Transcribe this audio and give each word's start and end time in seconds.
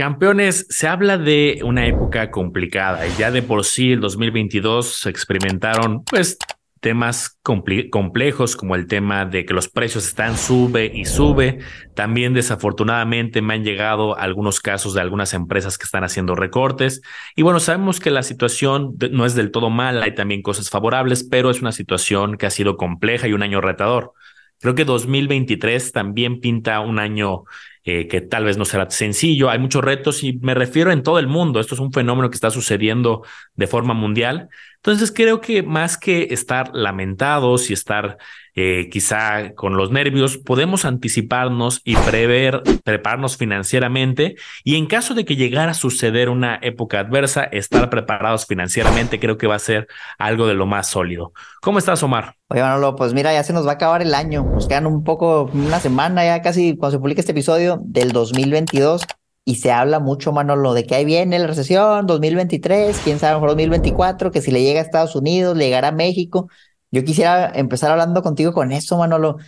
Campeones, 0.00 0.66
se 0.70 0.88
habla 0.88 1.18
de 1.18 1.60
una 1.62 1.86
época 1.86 2.30
complicada 2.30 3.06
y 3.06 3.10
ya 3.18 3.30
de 3.30 3.42
por 3.42 3.66
sí 3.66 3.92
el 3.92 4.00
2022 4.00 4.94
se 5.00 5.10
experimentaron 5.10 6.04
pues 6.04 6.38
temas 6.80 7.38
complejos 7.42 8.56
como 8.56 8.76
el 8.76 8.86
tema 8.86 9.26
de 9.26 9.44
que 9.44 9.52
los 9.52 9.68
precios 9.68 10.06
están 10.06 10.38
sube 10.38 10.90
y 10.94 11.04
sube. 11.04 11.58
También 11.94 12.32
desafortunadamente 12.32 13.42
me 13.42 13.52
han 13.52 13.62
llegado 13.62 14.16
algunos 14.16 14.60
casos 14.60 14.94
de 14.94 15.02
algunas 15.02 15.34
empresas 15.34 15.76
que 15.76 15.84
están 15.84 16.02
haciendo 16.02 16.34
recortes. 16.34 17.02
Y 17.36 17.42
bueno, 17.42 17.60
sabemos 17.60 18.00
que 18.00 18.10
la 18.10 18.22
situación 18.22 18.96
no 19.10 19.26
es 19.26 19.34
del 19.34 19.50
todo 19.50 19.68
mala, 19.68 20.06
hay 20.06 20.14
también 20.14 20.40
cosas 20.40 20.70
favorables, 20.70 21.24
pero 21.24 21.50
es 21.50 21.60
una 21.60 21.72
situación 21.72 22.38
que 22.38 22.46
ha 22.46 22.50
sido 22.50 22.78
compleja 22.78 23.28
y 23.28 23.34
un 23.34 23.42
año 23.42 23.60
retador. 23.60 24.14
Creo 24.60 24.74
que 24.74 24.86
2023 24.86 25.92
también 25.92 26.40
pinta 26.40 26.80
un 26.80 26.98
año 26.98 27.44
eh, 27.84 28.08
que 28.08 28.20
tal 28.20 28.44
vez 28.44 28.56
no 28.56 28.64
será 28.64 28.90
sencillo. 28.90 29.50
Hay 29.50 29.58
muchos 29.58 29.82
retos 29.82 30.22
y 30.22 30.34
me 30.34 30.54
refiero 30.54 30.92
en 30.92 31.02
todo 31.02 31.18
el 31.18 31.26
mundo. 31.26 31.60
Esto 31.60 31.74
es 31.74 31.80
un 31.80 31.92
fenómeno 31.92 32.30
que 32.30 32.34
está 32.34 32.50
sucediendo 32.50 33.22
de 33.54 33.66
forma 33.66 33.94
mundial. 33.94 34.48
Entonces 34.76 35.12
creo 35.12 35.40
que 35.40 35.62
más 35.62 35.96
que 35.96 36.28
estar 36.30 36.70
lamentados 36.74 37.70
y 37.70 37.72
estar 37.72 38.18
eh, 38.62 38.90
quizá 38.90 39.54
con 39.54 39.78
los 39.78 39.90
nervios, 39.90 40.36
podemos 40.36 40.84
anticiparnos 40.84 41.80
y 41.82 41.96
prever, 41.96 42.62
prepararnos 42.84 43.38
financieramente 43.38 44.36
y 44.64 44.76
en 44.76 44.84
caso 44.84 45.14
de 45.14 45.24
que 45.24 45.36
llegara 45.36 45.70
a 45.70 45.74
suceder 45.74 46.28
una 46.28 46.58
época 46.60 47.00
adversa, 47.00 47.44
estar 47.44 47.88
preparados 47.88 48.44
financieramente 48.44 49.18
creo 49.18 49.38
que 49.38 49.46
va 49.46 49.54
a 49.54 49.60
ser 49.60 49.88
algo 50.18 50.46
de 50.46 50.52
lo 50.52 50.66
más 50.66 50.88
sólido. 50.88 51.32
¿Cómo 51.62 51.78
estás, 51.78 52.02
Omar? 52.02 52.36
Oye, 52.48 52.60
Manolo, 52.60 52.96
pues 52.96 53.14
mira, 53.14 53.32
ya 53.32 53.42
se 53.44 53.54
nos 53.54 53.66
va 53.66 53.70
a 53.70 53.74
acabar 53.74 54.02
el 54.02 54.14
año. 54.14 54.44
Nos 54.44 54.68
quedan 54.68 54.86
un 54.86 55.04
poco, 55.04 55.50
una 55.54 55.80
semana 55.80 56.22
ya 56.24 56.42
casi 56.42 56.76
cuando 56.76 56.96
se 56.96 56.98
publique 56.98 57.20
este 57.20 57.32
episodio 57.32 57.80
del 57.82 58.12
2022 58.12 59.06
y 59.44 59.56
se 59.56 59.72
habla 59.72 60.00
mucho, 60.00 60.32
Manolo, 60.32 60.74
de 60.74 60.84
que 60.84 60.94
ahí 60.94 61.04
viene 61.04 61.38
la 61.38 61.46
recesión 61.46 62.06
2023, 62.06 63.00
quién 63.02 63.18
sabe, 63.18 63.34
mejor 63.34 63.50
2024, 63.50 64.30
que 64.30 64.42
si 64.42 64.50
le 64.50 64.62
llega 64.62 64.80
a 64.80 64.84
Estados 64.84 65.16
Unidos, 65.16 65.56
le 65.56 65.64
llegará 65.64 65.88
a 65.88 65.92
México. 65.92 66.48
Yo 66.92 67.04
quisiera 67.04 67.52
empezar 67.54 67.92
hablando 67.92 68.20
contigo 68.20 68.52
con 68.52 68.72
eso, 68.72 68.98
Manolo. 68.98 69.38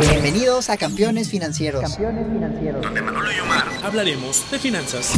Bienvenidos 0.00 0.70
a 0.70 0.76
Campeones 0.76 1.28
Financieros. 1.28 1.82
Campeones 1.82 2.26
Financieros. 2.26 2.82
Donde 2.82 3.02
Manolo 3.02 3.30
y 3.30 3.38
Omar 3.38 3.64
hablaremos 3.84 4.50
de 4.50 4.58
finanzas. 4.58 5.14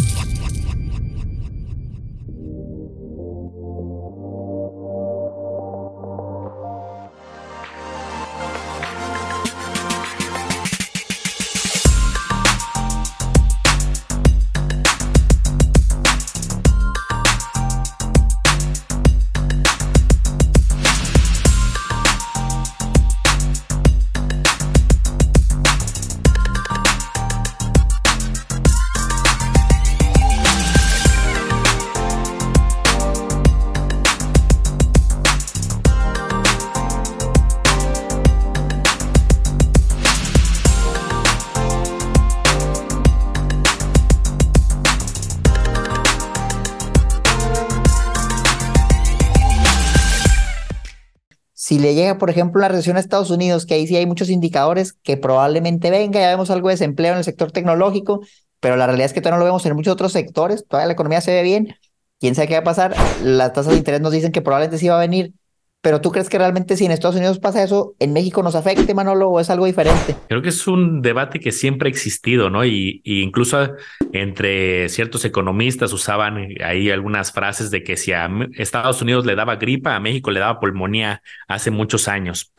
Le 51.81 51.95
llega, 51.95 52.19
por 52.19 52.31
ejemplo, 52.31 52.61
la 52.61 52.69
recesión 52.69 52.97
a 52.97 53.01
Estados 53.01 53.31
Unidos, 53.31 53.67
que 53.67 53.75
ahí 53.75 53.87
sí 53.87 53.97
hay 53.97 54.07
muchos 54.07 54.31
indicadores 54.31 54.93
que 54.93 55.17
probablemente 55.17 55.91
venga, 55.91 56.21
ya 56.21 56.29
vemos 56.31 56.51
algo 56.51 56.69
de 56.69 56.75
desempleo 56.75 57.13
en 57.13 57.19
el 57.19 57.25
sector 57.25 57.53
tecnológico, 57.53 58.21
pero 58.61 58.77
la 58.77 58.87
realidad 58.87 59.07
es 59.07 59.13
que 59.13 59.21
todavía 59.21 59.39
no 59.39 59.41
lo 59.41 59.45
vemos 59.47 59.67
en 59.67 59.75
muchos 59.75 59.93
otros 59.93 60.13
sectores, 60.13 60.67
todavía 60.67 60.87
la 60.87 60.93
economía 60.93 61.21
se 61.21 61.33
ve 61.33 61.43
bien, 61.43 61.75
quién 62.19 62.35
sabe 62.35 62.49
qué 62.49 62.55
va 62.55 62.61
a 62.61 62.65
pasar, 62.65 62.95
las 63.23 63.53
tasas 63.53 63.73
de 63.73 63.79
interés 63.79 64.01
nos 64.01 64.13
dicen 64.13 64.33
que 64.33 64.43
probablemente 64.43 64.79
sí 64.79 64.89
va 64.89 64.97
a 64.97 65.01
venir, 65.01 65.33
pero 65.81 66.01
tú 66.01 66.13
crees 66.13 66.29
que 66.29 66.39
realmente 66.39 66.77
si 66.77 66.85
en 66.85 66.93
Estados 66.93 67.17
Unidos 67.17 67.39
pasa 67.39 67.63
eso, 67.63 67.95
en 67.99 68.13
México 68.13 68.43
nos 68.43 68.55
afecte, 68.55 68.95
Manolo, 68.95 69.31
o 69.31 69.41
es 69.41 69.49
algo 69.49 69.67
diferente? 69.67 70.15
Creo 70.29 70.43
que 70.43 70.51
es 70.51 70.67
un 70.67 71.01
debate 71.01 71.41
que 71.41 71.53
siempre 71.53 71.89
ha 71.89 71.91
existido, 71.91 72.51
¿no? 72.51 72.65
Y, 72.65 73.01
incluso 73.05 73.75
entre 74.13 74.89
ciertos 74.89 75.25
economistas 75.25 75.93
usaban 75.93 76.49
ahí 76.63 76.91
algunas 76.91 77.33
frases 77.33 77.71
de 77.71 77.83
que 77.83 77.97
si 77.97 78.13
a 78.13 78.29
Estados 78.57 79.01
Unidos 79.01 79.25
le 79.25 79.35
daba 79.35 79.57
gripa, 79.57 79.97
a 79.97 80.01
México 80.01 80.31
le 80.31 80.41
daba 80.41 80.61
pulmonía 80.61 81.23
hace 81.49 81.71
muchos 81.71 82.09
años. 82.09 82.53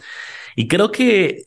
Y 0.55 0.67
creo 0.67 0.91
que 0.91 1.45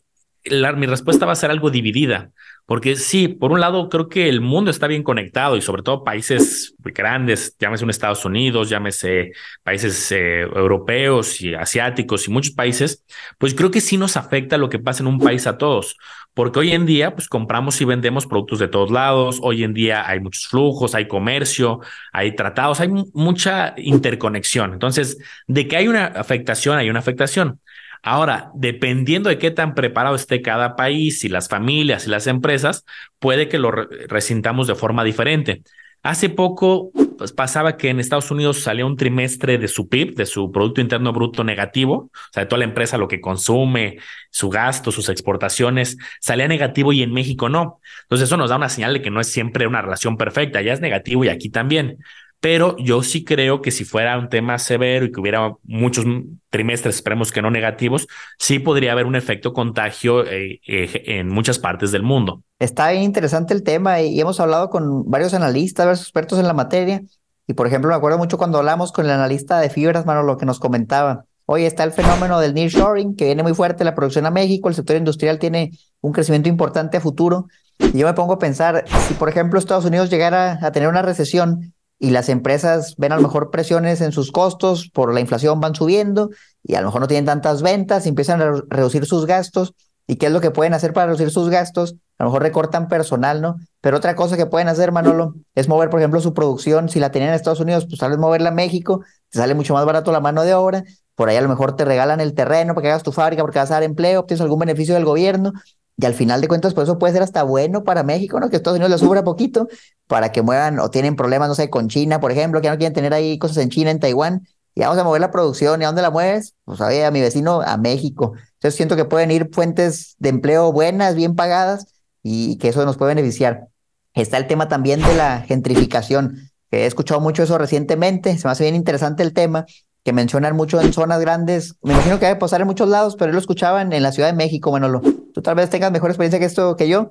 mi 0.75 0.85
respuesta 0.85 1.25
va 1.25 1.33
a 1.33 1.35
ser 1.35 1.51
algo 1.51 1.69
dividida. 1.69 2.31
Porque 2.65 2.95
sí, 2.95 3.27
por 3.27 3.51
un 3.51 3.59
lado 3.59 3.89
creo 3.89 4.09
que 4.09 4.27
el 4.27 4.41
mundo 4.41 4.71
está 4.71 4.87
bien 4.87 5.03
conectado 5.03 5.55
y 5.55 5.61
sobre 5.61 5.83
todo 5.83 6.03
países 6.03 6.73
grandes, 6.79 7.55
llámese 7.59 7.83
un 7.83 7.91
Estados 7.91 8.25
Unidos, 8.25 8.69
llámese 8.69 9.33
países 9.61 10.11
eh, 10.11 10.41
europeos 10.41 11.41
y 11.41 11.53
asiáticos 11.53 12.27
y 12.27 12.31
muchos 12.31 12.55
países, 12.55 13.03
pues 13.37 13.53
creo 13.53 13.69
que 13.69 13.81
sí 13.81 13.97
nos 13.97 14.17
afecta 14.17 14.57
lo 14.57 14.69
que 14.69 14.79
pasa 14.79 15.03
en 15.03 15.07
un 15.07 15.19
país 15.19 15.45
a 15.45 15.59
todos. 15.59 15.95
Porque 16.33 16.59
hoy 16.59 16.73
en 16.73 16.85
día, 16.85 17.15
pues 17.15 17.29
compramos 17.29 17.79
y 17.79 17.85
vendemos 17.85 18.25
productos 18.25 18.59
de 18.59 18.67
todos 18.67 18.91
lados. 18.91 19.39
Hoy 19.41 19.63
en 19.63 19.73
día 19.73 20.05
hay 20.05 20.19
muchos 20.19 20.47
flujos, 20.47 20.93
hay 20.93 21.07
comercio, 21.07 21.79
hay 22.11 22.35
tratados, 22.35 22.81
hay 22.81 22.89
mucha 22.89 23.73
interconexión. 23.77 24.73
Entonces, 24.73 25.17
de 25.47 25.65
que 25.67 25.77
hay 25.77 25.87
una 25.87 26.07
afectación, 26.07 26.77
hay 26.77 26.89
una 26.89 26.99
afectación. 26.99 27.61
Ahora, 28.07 28.51
dependiendo 28.53 29.29
de 29.29 29.39
qué 29.39 29.49
tan 29.49 29.73
preparado 29.73 30.15
esté 30.15 30.43
cada 30.43 30.75
país 30.75 31.23
y 31.23 31.27
las 31.27 31.49
familias 31.49 32.05
y 32.05 32.11
las 32.11 32.27
empresas, 32.27 32.85
puede 33.17 33.49
que 33.49 33.57
lo 33.57 33.71
resintamos 33.71 34.67
de 34.67 34.75
forma 34.75 35.03
diferente. 35.03 35.63
Hace 36.03 36.29
poco 36.29 36.91
pues, 37.17 37.33
pasaba 37.33 37.77
que 37.77 37.89
en 37.89 37.99
Estados 37.99 38.29
Unidos 38.29 38.59
salía 38.59 38.85
un 38.85 38.95
trimestre 38.95 39.57
de 39.57 39.67
su 39.67 39.89
PIB, 39.89 40.13
de 40.13 40.27
su 40.27 40.51
Producto 40.51 40.81
Interno 40.81 41.13
Bruto 41.13 41.43
negativo, 41.43 42.11
o 42.13 42.31
sea, 42.31 42.43
de 42.43 42.47
toda 42.47 42.59
la 42.59 42.65
empresa 42.65 42.99
lo 42.99 43.07
que 43.07 43.19
consume, 43.19 43.97
su 44.29 44.51
gasto, 44.51 44.91
sus 44.91 45.09
exportaciones, 45.09 45.97
salía 46.19 46.47
negativo 46.47 46.93
y 46.93 47.01
en 47.01 47.11
México 47.11 47.49
no. 47.49 47.79
Entonces 48.03 48.27
eso 48.27 48.37
nos 48.37 48.51
da 48.51 48.57
una 48.57 48.69
señal 48.69 48.93
de 48.93 49.01
que 49.01 49.09
no 49.09 49.19
es 49.19 49.31
siempre 49.31 49.65
una 49.65 49.81
relación 49.81 50.15
perfecta, 50.15 50.61
ya 50.61 50.73
es 50.73 50.79
negativo 50.79 51.25
y 51.25 51.29
aquí 51.29 51.49
también 51.49 51.97
pero 52.45 52.77
yo 52.77 53.01
sí 53.01 53.23
creo 53.23 53.63
que 53.63 53.71
si 53.71 53.85
fuera 53.85 54.19
un 54.19 54.29
tema 54.29 54.59
severo 54.59 55.05
y 55.05 55.11
que 55.11 55.19
hubiera 55.19 55.55
muchos 55.63 56.05
trimestres, 56.51 56.97
esperemos 56.97 57.31
que 57.31 57.41
no 57.41 57.49
negativos, 57.49 58.05
sí 58.37 58.59
podría 58.59 58.91
haber 58.91 59.07
un 59.07 59.15
efecto 59.15 59.51
contagio 59.51 60.23
eh, 60.27 60.61
eh, 60.67 61.03
en 61.07 61.27
muchas 61.27 61.57
partes 61.57 61.91
del 61.91 62.03
mundo. 62.03 62.43
Está 62.59 62.91
bien 62.91 63.01
interesante 63.01 63.55
el 63.55 63.63
tema 63.63 63.99
y 64.01 64.19
hemos 64.19 64.39
hablado 64.39 64.69
con 64.69 65.09
varios 65.09 65.33
analistas, 65.33 65.87
varios 65.87 66.01
expertos 66.01 66.37
en 66.37 66.45
la 66.45 66.53
materia. 66.53 67.01
Y 67.47 67.55
por 67.55 67.65
ejemplo, 67.65 67.89
me 67.89 67.95
acuerdo 67.95 68.19
mucho 68.19 68.37
cuando 68.37 68.59
hablamos 68.59 68.91
con 68.91 69.05
el 69.05 69.11
analista 69.11 69.59
de 69.59 69.71
fibras, 69.71 70.05
mano, 70.05 70.21
lo 70.21 70.37
que 70.37 70.45
nos 70.45 70.59
comentaba. 70.59 71.25
Hoy 71.47 71.63
está 71.63 71.83
el 71.83 71.93
fenómeno 71.93 72.39
del 72.39 72.53
nearshoring, 72.53 73.15
que 73.15 73.25
viene 73.25 73.41
muy 73.41 73.55
fuerte 73.55 73.83
la 73.83 73.95
producción 73.95 74.27
a 74.27 74.29
México, 74.29 74.69
el 74.69 74.75
sector 74.75 74.97
industrial 74.97 75.39
tiene 75.39 75.71
un 75.99 76.11
crecimiento 76.11 76.47
importante 76.47 76.97
a 76.97 77.01
futuro. 77.01 77.47
Y 77.79 77.97
yo 77.97 78.05
me 78.05 78.13
pongo 78.13 78.33
a 78.33 78.39
pensar, 78.39 78.85
si 79.07 79.15
por 79.15 79.29
ejemplo 79.29 79.57
Estados 79.57 79.85
Unidos 79.85 80.11
llegara 80.11 80.59
a 80.61 80.71
tener 80.71 80.89
una 80.89 81.01
recesión, 81.01 81.73
y 81.99 82.09
las 82.09 82.29
empresas 82.29 82.95
ven 82.97 83.11
a 83.11 83.15
lo 83.15 83.21
mejor 83.21 83.51
presiones 83.51 84.01
en 84.01 84.11
sus 84.11 84.31
costos 84.31 84.89
por 84.89 85.13
la 85.13 85.21
inflación 85.21 85.61
van 85.61 85.75
subiendo 85.75 86.29
y 86.63 86.75
a 86.75 86.81
lo 86.81 86.87
mejor 86.87 87.01
no 87.01 87.07
tienen 87.07 87.25
tantas 87.25 87.61
ventas 87.61 88.05
empiezan 88.05 88.41
a 88.41 88.51
reducir 88.69 89.05
sus 89.05 89.25
gastos. 89.25 89.73
¿Y 90.07 90.17
qué 90.17 90.27
es 90.27 90.31
lo 90.31 90.39
que 90.39 90.51
pueden 90.51 90.73
hacer 90.75 90.93
para 90.93 91.07
reducir 91.07 91.31
sus 91.31 91.49
gastos? 91.49 91.95
A 92.19 92.23
lo 92.23 92.29
mejor 92.29 92.43
recortan 92.43 92.87
personal, 92.87 93.41
¿no? 93.41 93.55
Pero 93.81 93.97
otra 93.97 94.15
cosa 94.15 94.37
que 94.37 94.45
pueden 94.45 94.67
hacer, 94.67 94.91
Manolo, 94.91 95.33
es 95.55 95.67
mover, 95.67 95.89
por 95.89 95.99
ejemplo, 95.99 96.21
su 96.21 96.33
producción. 96.33 96.89
Si 96.89 96.99
la 96.99 97.11
tenían 97.11 97.29
en 97.29 97.35
Estados 97.35 97.59
Unidos, 97.59 97.87
pues 97.87 97.99
tal 97.99 98.11
vez 98.11 98.19
moverla 98.19 98.49
a 98.49 98.53
México, 98.53 99.03
te 99.31 99.39
sale 99.39 99.55
mucho 99.55 99.73
más 99.73 99.83
barato 99.83 100.11
la 100.11 100.19
mano 100.19 100.43
de 100.43 100.53
obra. 100.53 100.83
Por 101.15 101.29
ahí 101.29 101.37
a 101.37 101.41
lo 101.41 101.49
mejor 101.49 101.75
te 101.75 101.85
regalan 101.85 102.19
el 102.21 102.35
terreno 102.35 102.75
para 102.75 102.83
que 102.83 102.89
hagas 102.89 103.03
tu 103.03 103.11
fábrica, 103.11 103.41
porque 103.41 103.57
vas 103.57 103.71
a 103.71 103.75
dar 103.75 103.83
empleo, 103.83 104.19
obtienes 104.19 104.41
algún 104.41 104.59
beneficio 104.59 104.93
del 104.93 105.05
gobierno. 105.05 105.53
Y 105.97 106.05
al 106.05 106.13
final 106.13 106.39
de 106.39 106.47
cuentas, 106.47 106.73
por 106.73 106.83
eso 106.83 106.99
puede 106.99 107.13
ser 107.13 107.23
hasta 107.23 107.41
bueno 107.43 107.83
para 107.83 108.03
México, 108.03 108.39
¿no? 108.39 108.49
Que 108.49 108.57
Estados 108.57 108.77
Unidos 108.77 108.91
le 108.91 109.05
sobra 109.05 109.23
poquito 109.23 109.67
para 110.07 110.31
que 110.31 110.41
muevan 110.41 110.79
o 110.79 110.89
tienen 110.89 111.15
problemas, 111.15 111.47
no 111.47 111.55
sé, 111.55 111.69
con 111.69 111.87
China, 111.87 112.19
por 112.19 112.31
ejemplo, 112.31 112.61
que 112.61 112.69
no 112.69 112.77
quieren 112.77 112.93
tener 112.93 113.13
ahí 113.13 113.37
cosas 113.37 113.57
en 113.57 113.69
China, 113.69 113.91
en 113.91 113.99
Taiwán. 113.99 114.47
Y 114.75 114.81
vamos 114.81 114.97
a 114.97 115.03
mover 115.03 115.21
la 115.21 115.31
producción. 115.31 115.81
¿Y 115.81 115.85
a 115.85 115.87
dónde 115.87 116.01
la 116.01 116.11
mueves? 116.11 116.55
Pues 116.65 116.81
a, 116.81 117.07
a 117.07 117.11
mi 117.11 117.21
vecino, 117.21 117.61
a 117.61 117.77
México. 117.77 118.33
Entonces 118.55 118.75
siento 118.75 118.95
que 118.95 119.05
pueden 119.05 119.31
ir 119.31 119.49
fuentes 119.53 120.15
de 120.19 120.29
empleo 120.29 120.71
buenas, 120.71 121.15
bien 121.15 121.35
pagadas 121.35 121.87
y 122.21 122.57
que 122.57 122.69
eso 122.69 122.85
nos 122.85 122.97
puede 122.97 123.15
beneficiar. 123.15 123.67
Está 124.13 124.37
el 124.37 124.47
tema 124.47 124.67
también 124.67 125.01
de 125.01 125.13
la 125.13 125.41
gentrificación, 125.41 126.49
que 126.71 126.83
he 126.83 126.85
escuchado 126.85 127.19
mucho 127.19 127.43
eso 127.43 127.57
recientemente. 127.57 128.37
Se 128.37 128.47
me 128.47 128.51
hace 128.51 128.63
bien 128.63 128.75
interesante 128.75 129.23
el 129.23 129.33
tema 129.33 129.65
que 130.05 130.13
mencionan 130.13 130.55
mucho 130.55 130.79
en 130.79 130.93
zonas 130.93 131.19
grandes. 131.19 131.75
Me 131.81 131.93
imagino 131.93 132.19
que 132.19 132.25
debe 132.25 132.39
pasar 132.39 132.61
en 132.61 132.67
muchos 132.67 132.87
lados, 132.87 133.15
pero 133.17 133.31
lo 133.33 133.39
escuchaba 133.39 133.81
en, 133.81 134.01
la 134.01 134.11
Ciudad 134.11 134.29
de 134.29 134.35
México, 134.35 134.71
Manolo. 134.71 135.01
Tú 135.33 135.41
tal 135.41 135.55
vez 135.55 135.69
tengas 135.69 135.91
mejor 135.91 136.11
experiencia 136.11 136.39
que 136.39 136.45
esto 136.45 136.75
que 136.75 136.87
yo, 136.87 137.09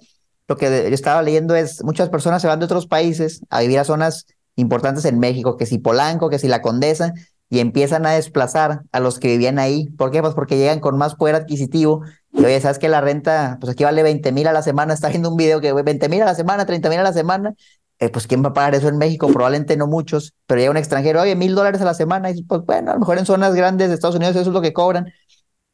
lo 0.48 0.56
que 0.56 0.66
yo 0.88 0.94
estaba 0.94 1.22
leyendo 1.22 1.54
es, 1.54 1.82
muchas 1.84 2.08
personas 2.08 2.42
se 2.42 2.48
van 2.48 2.58
de 2.58 2.66
otros 2.66 2.86
países 2.86 3.40
a 3.50 3.60
vivir 3.60 3.78
a 3.78 3.84
zonas 3.84 4.26
importantes 4.56 5.04
en 5.04 5.18
México, 5.18 5.56
que 5.56 5.66
si 5.66 5.78
Polanco, 5.78 6.28
que 6.30 6.38
si 6.38 6.48
La 6.48 6.62
Condesa, 6.62 7.12
y 7.50 7.60
empiezan 7.60 8.06
a 8.06 8.12
desplazar 8.12 8.82
a 8.90 9.00
los 9.00 9.18
que 9.18 9.28
vivían 9.28 9.58
ahí. 9.58 9.86
¿Por 9.90 10.10
qué? 10.10 10.20
Pues 10.20 10.34
porque 10.34 10.56
llegan 10.56 10.80
con 10.80 10.98
más 10.98 11.14
poder 11.14 11.34
adquisitivo. 11.34 12.02
Y 12.32 12.44
oye, 12.44 12.60
¿sabes 12.60 12.78
que 12.78 12.88
la 12.88 13.00
renta, 13.00 13.58
pues 13.60 13.72
aquí 13.72 13.84
vale 13.84 14.02
20 14.02 14.32
mil 14.32 14.48
a 14.48 14.52
la 14.52 14.62
semana? 14.62 14.94
Está 14.94 15.08
viendo 15.08 15.30
un 15.30 15.36
video 15.36 15.60
que 15.60 15.72
20 15.72 16.08
mil 16.08 16.22
a 16.22 16.26
la 16.26 16.34
semana, 16.34 16.66
30 16.66 16.88
mil 16.88 16.98
a 16.98 17.02
la 17.02 17.12
semana. 17.12 17.54
Eh, 18.00 18.08
pues 18.08 18.26
¿quién 18.26 18.42
va 18.42 18.48
a 18.48 18.52
pagar 18.52 18.74
eso 18.74 18.88
en 18.88 18.98
México? 18.98 19.28
Probablemente 19.28 19.76
no 19.76 19.86
muchos, 19.86 20.34
pero 20.46 20.58
llega 20.58 20.72
un 20.72 20.76
extranjero, 20.76 21.20
oye, 21.20 21.36
mil 21.36 21.54
dólares 21.54 21.80
a 21.80 21.84
la 21.84 21.94
semana. 21.94 22.30
Y 22.30 22.42
pues 22.42 22.62
bueno, 22.66 22.90
a 22.90 22.94
lo 22.94 23.00
mejor 23.00 23.18
en 23.18 23.26
zonas 23.26 23.54
grandes 23.54 23.88
de 23.88 23.94
Estados 23.94 24.16
Unidos 24.16 24.34
eso 24.34 24.50
es 24.50 24.54
lo 24.54 24.60
que 24.60 24.72
cobran. 24.72 25.12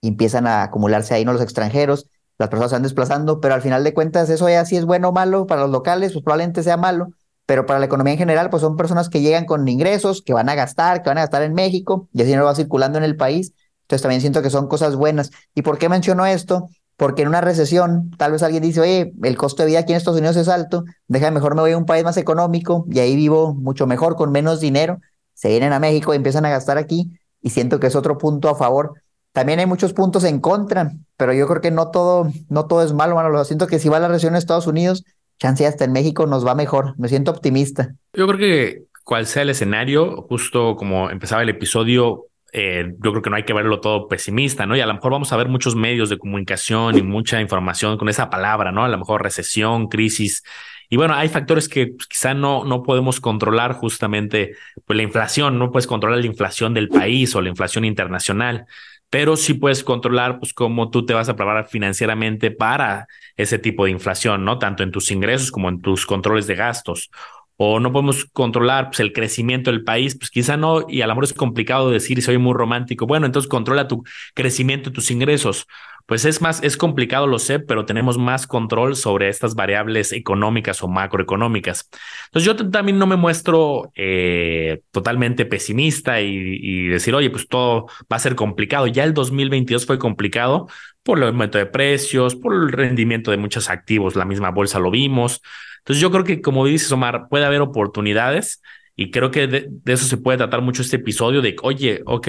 Y 0.02 0.08
empiezan 0.08 0.46
a 0.46 0.64
acumularse 0.64 1.14
ahí, 1.14 1.24
¿no? 1.24 1.32
Los 1.32 1.42
extranjeros, 1.42 2.06
las 2.40 2.48
personas 2.48 2.70
se 2.70 2.74
van 2.74 2.82
desplazando, 2.82 3.40
pero 3.40 3.54
al 3.54 3.62
final 3.62 3.84
de 3.84 3.94
cuentas 3.94 4.28
eso 4.30 4.48
ya 4.48 4.64
sí 4.64 4.76
es 4.76 4.84
bueno 4.84 5.10
o 5.10 5.12
malo 5.12 5.46
para 5.46 5.60
los 5.62 5.70
locales, 5.70 6.12
pues 6.12 6.24
probablemente 6.24 6.64
sea 6.64 6.76
malo 6.76 7.10
pero 7.50 7.66
para 7.66 7.80
la 7.80 7.86
economía 7.86 8.12
en 8.12 8.18
general, 8.20 8.48
pues 8.48 8.60
son 8.60 8.76
personas 8.76 9.08
que 9.08 9.22
llegan 9.22 9.44
con 9.44 9.66
ingresos, 9.66 10.22
que 10.22 10.32
van 10.32 10.48
a 10.48 10.54
gastar, 10.54 11.02
que 11.02 11.10
van 11.10 11.18
a 11.18 11.22
gastar 11.22 11.42
en 11.42 11.52
México, 11.52 12.08
y 12.12 12.22
así 12.22 12.36
no 12.36 12.44
va 12.44 12.54
circulando 12.54 12.96
en 12.96 13.02
el 13.02 13.16
país. 13.16 13.54
Entonces 13.82 14.02
también 14.02 14.20
siento 14.20 14.40
que 14.40 14.50
son 14.50 14.68
cosas 14.68 14.94
buenas. 14.94 15.32
¿Y 15.52 15.62
por 15.62 15.76
qué 15.76 15.88
menciono 15.88 16.24
esto? 16.26 16.68
Porque 16.96 17.22
en 17.22 17.28
una 17.28 17.40
recesión, 17.40 18.12
tal 18.16 18.30
vez 18.30 18.44
alguien 18.44 18.62
dice, 18.62 18.80
oye, 18.80 19.12
el 19.24 19.36
costo 19.36 19.64
de 19.64 19.70
vida 19.70 19.80
aquí 19.80 19.90
en 19.90 19.96
Estados 19.96 20.20
Unidos 20.20 20.36
es 20.36 20.46
alto, 20.46 20.84
deja 21.08 21.32
mejor 21.32 21.56
me 21.56 21.62
voy 21.62 21.72
a 21.72 21.76
un 21.76 21.86
país 21.86 22.04
más 22.04 22.18
económico 22.18 22.86
y 22.88 23.00
ahí 23.00 23.16
vivo 23.16 23.52
mucho 23.52 23.84
mejor, 23.88 24.14
con 24.14 24.30
menos 24.30 24.60
dinero. 24.60 25.00
Se 25.34 25.48
vienen 25.48 25.72
a 25.72 25.80
México 25.80 26.14
y 26.14 26.18
empiezan 26.18 26.46
a 26.46 26.50
gastar 26.50 26.78
aquí, 26.78 27.10
y 27.42 27.50
siento 27.50 27.80
que 27.80 27.88
es 27.88 27.96
otro 27.96 28.16
punto 28.16 28.48
a 28.48 28.54
favor. 28.54 28.99
También 29.32 29.60
hay 29.60 29.66
muchos 29.66 29.92
puntos 29.92 30.24
en 30.24 30.40
contra, 30.40 30.92
pero 31.16 31.32
yo 31.32 31.46
creo 31.46 31.60
que 31.60 31.70
no 31.70 31.90
todo, 31.90 32.30
no 32.48 32.66
todo 32.66 32.82
es 32.82 32.92
malo, 32.92 33.14
mano. 33.14 33.28
Lo 33.28 33.44
siento 33.44 33.66
que 33.66 33.78
si 33.78 33.88
va 33.88 34.00
la 34.00 34.08
recesión 34.08 34.34
en 34.34 34.38
Estados 34.38 34.66
Unidos, 34.66 35.04
chance 35.38 35.66
hasta 35.66 35.84
en 35.84 35.92
México 35.92 36.26
nos 36.26 36.46
va 36.46 36.54
mejor. 36.54 36.94
Me 36.98 37.08
siento 37.08 37.30
optimista. 37.30 37.94
Yo 38.12 38.26
creo 38.26 38.38
que 38.38 38.82
cual 39.04 39.26
sea 39.26 39.42
el 39.42 39.50
escenario, 39.50 40.22
justo 40.28 40.76
como 40.76 41.10
empezaba 41.10 41.42
el 41.42 41.48
episodio, 41.48 42.26
eh, 42.52 42.92
yo 42.98 43.10
creo 43.12 43.22
que 43.22 43.30
no 43.30 43.36
hay 43.36 43.44
que 43.44 43.52
verlo 43.52 43.80
todo 43.80 44.08
pesimista, 44.08 44.66
¿no? 44.66 44.76
Y 44.76 44.80
a 44.80 44.86
lo 44.86 44.94
mejor 44.94 45.12
vamos 45.12 45.32
a 45.32 45.36
ver 45.36 45.48
muchos 45.48 45.76
medios 45.76 46.10
de 46.10 46.18
comunicación 46.18 46.98
y 46.98 47.02
mucha 47.02 47.40
información 47.40 47.96
con 47.98 48.08
esa 48.08 48.28
palabra, 48.30 48.72
¿no? 48.72 48.84
A 48.84 48.88
lo 48.88 48.98
mejor 48.98 49.22
recesión, 49.22 49.88
crisis. 49.88 50.42
Y 50.88 50.96
bueno, 50.96 51.14
hay 51.14 51.28
factores 51.28 51.68
que 51.68 51.88
pues, 51.88 52.08
quizá 52.08 52.34
no, 52.34 52.64
no 52.64 52.82
podemos 52.82 53.20
controlar 53.20 53.74
justamente, 53.74 54.56
pues 54.84 54.96
la 54.96 55.04
inflación, 55.04 55.58
no 55.58 55.70
puedes 55.70 55.86
controlar 55.86 56.18
la 56.18 56.26
inflación 56.26 56.74
del 56.74 56.88
país 56.88 57.34
o 57.36 57.40
la 57.40 57.48
inflación 57.48 57.84
internacional 57.84 58.66
pero 59.10 59.36
sí 59.36 59.54
puedes 59.54 59.82
controlar 59.84 60.38
pues 60.38 60.54
cómo 60.54 60.90
tú 60.90 61.04
te 61.04 61.14
vas 61.14 61.28
a 61.28 61.36
preparar 61.36 61.68
financieramente 61.68 62.52
para 62.52 63.08
ese 63.36 63.58
tipo 63.58 63.84
de 63.84 63.90
inflación, 63.90 64.44
¿no? 64.44 64.58
Tanto 64.58 64.84
en 64.84 64.92
tus 64.92 65.10
ingresos 65.10 65.50
como 65.50 65.68
en 65.68 65.80
tus 65.82 66.06
controles 66.06 66.46
de 66.46 66.54
gastos. 66.54 67.10
O 67.56 67.78
no 67.78 67.92
podemos 67.92 68.24
controlar 68.32 68.86
pues, 68.86 69.00
el 69.00 69.12
crecimiento 69.12 69.70
del 69.70 69.84
país, 69.84 70.16
pues 70.16 70.30
quizá 70.30 70.56
no, 70.56 70.86
y 70.88 71.02
a 71.02 71.06
lo 71.06 71.12
mejor 71.14 71.24
es 71.24 71.34
complicado 71.34 71.90
decir 71.90 72.22
soy 72.22 72.38
muy 72.38 72.54
romántico. 72.54 73.06
Bueno, 73.06 73.26
entonces 73.26 73.50
controla 73.50 73.88
tu 73.88 74.02
crecimiento, 74.32 74.92
tus 74.92 75.10
ingresos. 75.10 75.66
Pues 76.10 76.24
es 76.24 76.42
más, 76.42 76.60
es 76.64 76.76
complicado, 76.76 77.28
lo 77.28 77.38
sé, 77.38 77.60
pero 77.60 77.86
tenemos 77.86 78.18
más 78.18 78.48
control 78.48 78.96
sobre 78.96 79.28
estas 79.28 79.54
variables 79.54 80.10
económicas 80.10 80.82
o 80.82 80.88
macroeconómicas. 80.88 81.88
Entonces 82.24 82.46
yo 82.46 82.68
también 82.68 82.98
no 82.98 83.06
me 83.06 83.14
muestro 83.14 83.92
eh, 83.94 84.80
totalmente 84.90 85.46
pesimista 85.46 86.20
y, 86.20 86.88
decir, 86.88 87.14
oye, 87.14 87.30
pues 87.30 87.46
todo 87.46 87.86
va 88.12 88.16
a 88.16 88.18
ser 88.18 88.34
complicado. 88.34 88.88
Ya 88.88 89.04
el 89.04 89.14
2022 89.14 89.86
fue 89.86 90.00
complicado 90.00 90.66
por 91.04 91.18
el 91.18 91.28
aumento 91.28 91.58
de 91.58 91.66
precios, 91.66 92.34
por 92.34 92.54
el 92.54 92.72
rendimiento 92.72 93.30
de 93.30 93.36
muchos 93.36 93.70
activos, 93.70 94.16
la 94.16 94.24
misma 94.24 94.50
bolsa 94.50 94.80
lo 94.80 94.90
vimos. 94.90 95.40
Entonces 95.78 96.02
yo 96.02 96.10
creo 96.10 96.24
que, 96.24 96.40
como 96.42 96.66
dices, 96.66 96.90
Omar, 96.90 97.28
puede 97.30 97.44
haber 97.44 97.60
oportunidades 97.60 98.60
y 98.96 99.12
creo 99.12 99.30
que 99.30 99.46
de, 99.46 99.68
de 99.70 99.92
eso 99.92 100.06
se 100.06 100.16
puede 100.16 100.38
tratar 100.38 100.60
mucho 100.60 100.82
este 100.82 100.96
episodio 100.96 101.40
de, 101.40 101.54
oye, 101.62 102.02
ok, 102.04 102.28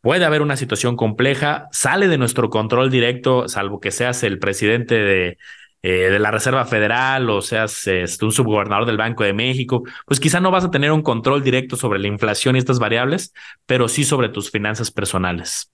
puede 0.00 0.24
haber 0.24 0.42
una 0.42 0.56
situación 0.56 0.96
compleja, 0.96 1.68
sale 1.72 2.08
de 2.08 2.18
nuestro 2.18 2.50
control 2.50 2.90
directo, 2.90 3.48
salvo 3.48 3.80
que 3.80 3.90
seas 3.90 4.22
el 4.22 4.38
presidente 4.38 4.94
de, 4.94 5.38
eh, 5.82 6.10
de 6.10 6.18
la 6.18 6.32
Reserva 6.32 6.64
Federal 6.64 7.30
o 7.30 7.40
seas 7.40 7.86
este, 7.86 8.24
un 8.24 8.32
subgobernador 8.32 8.84
del 8.84 8.96
Banco 8.96 9.22
de 9.22 9.32
México, 9.32 9.84
pues 10.06 10.18
quizá 10.18 10.40
no 10.40 10.50
vas 10.50 10.64
a 10.64 10.70
tener 10.70 10.90
un 10.90 11.02
control 11.02 11.42
directo 11.42 11.76
sobre 11.76 12.00
la 12.00 12.08
inflación 12.08 12.56
y 12.56 12.58
estas 12.58 12.80
variables, 12.80 13.32
pero 13.64 13.88
sí 13.88 14.04
sobre 14.04 14.28
tus 14.28 14.50
finanzas 14.50 14.90
personales. 14.90 15.70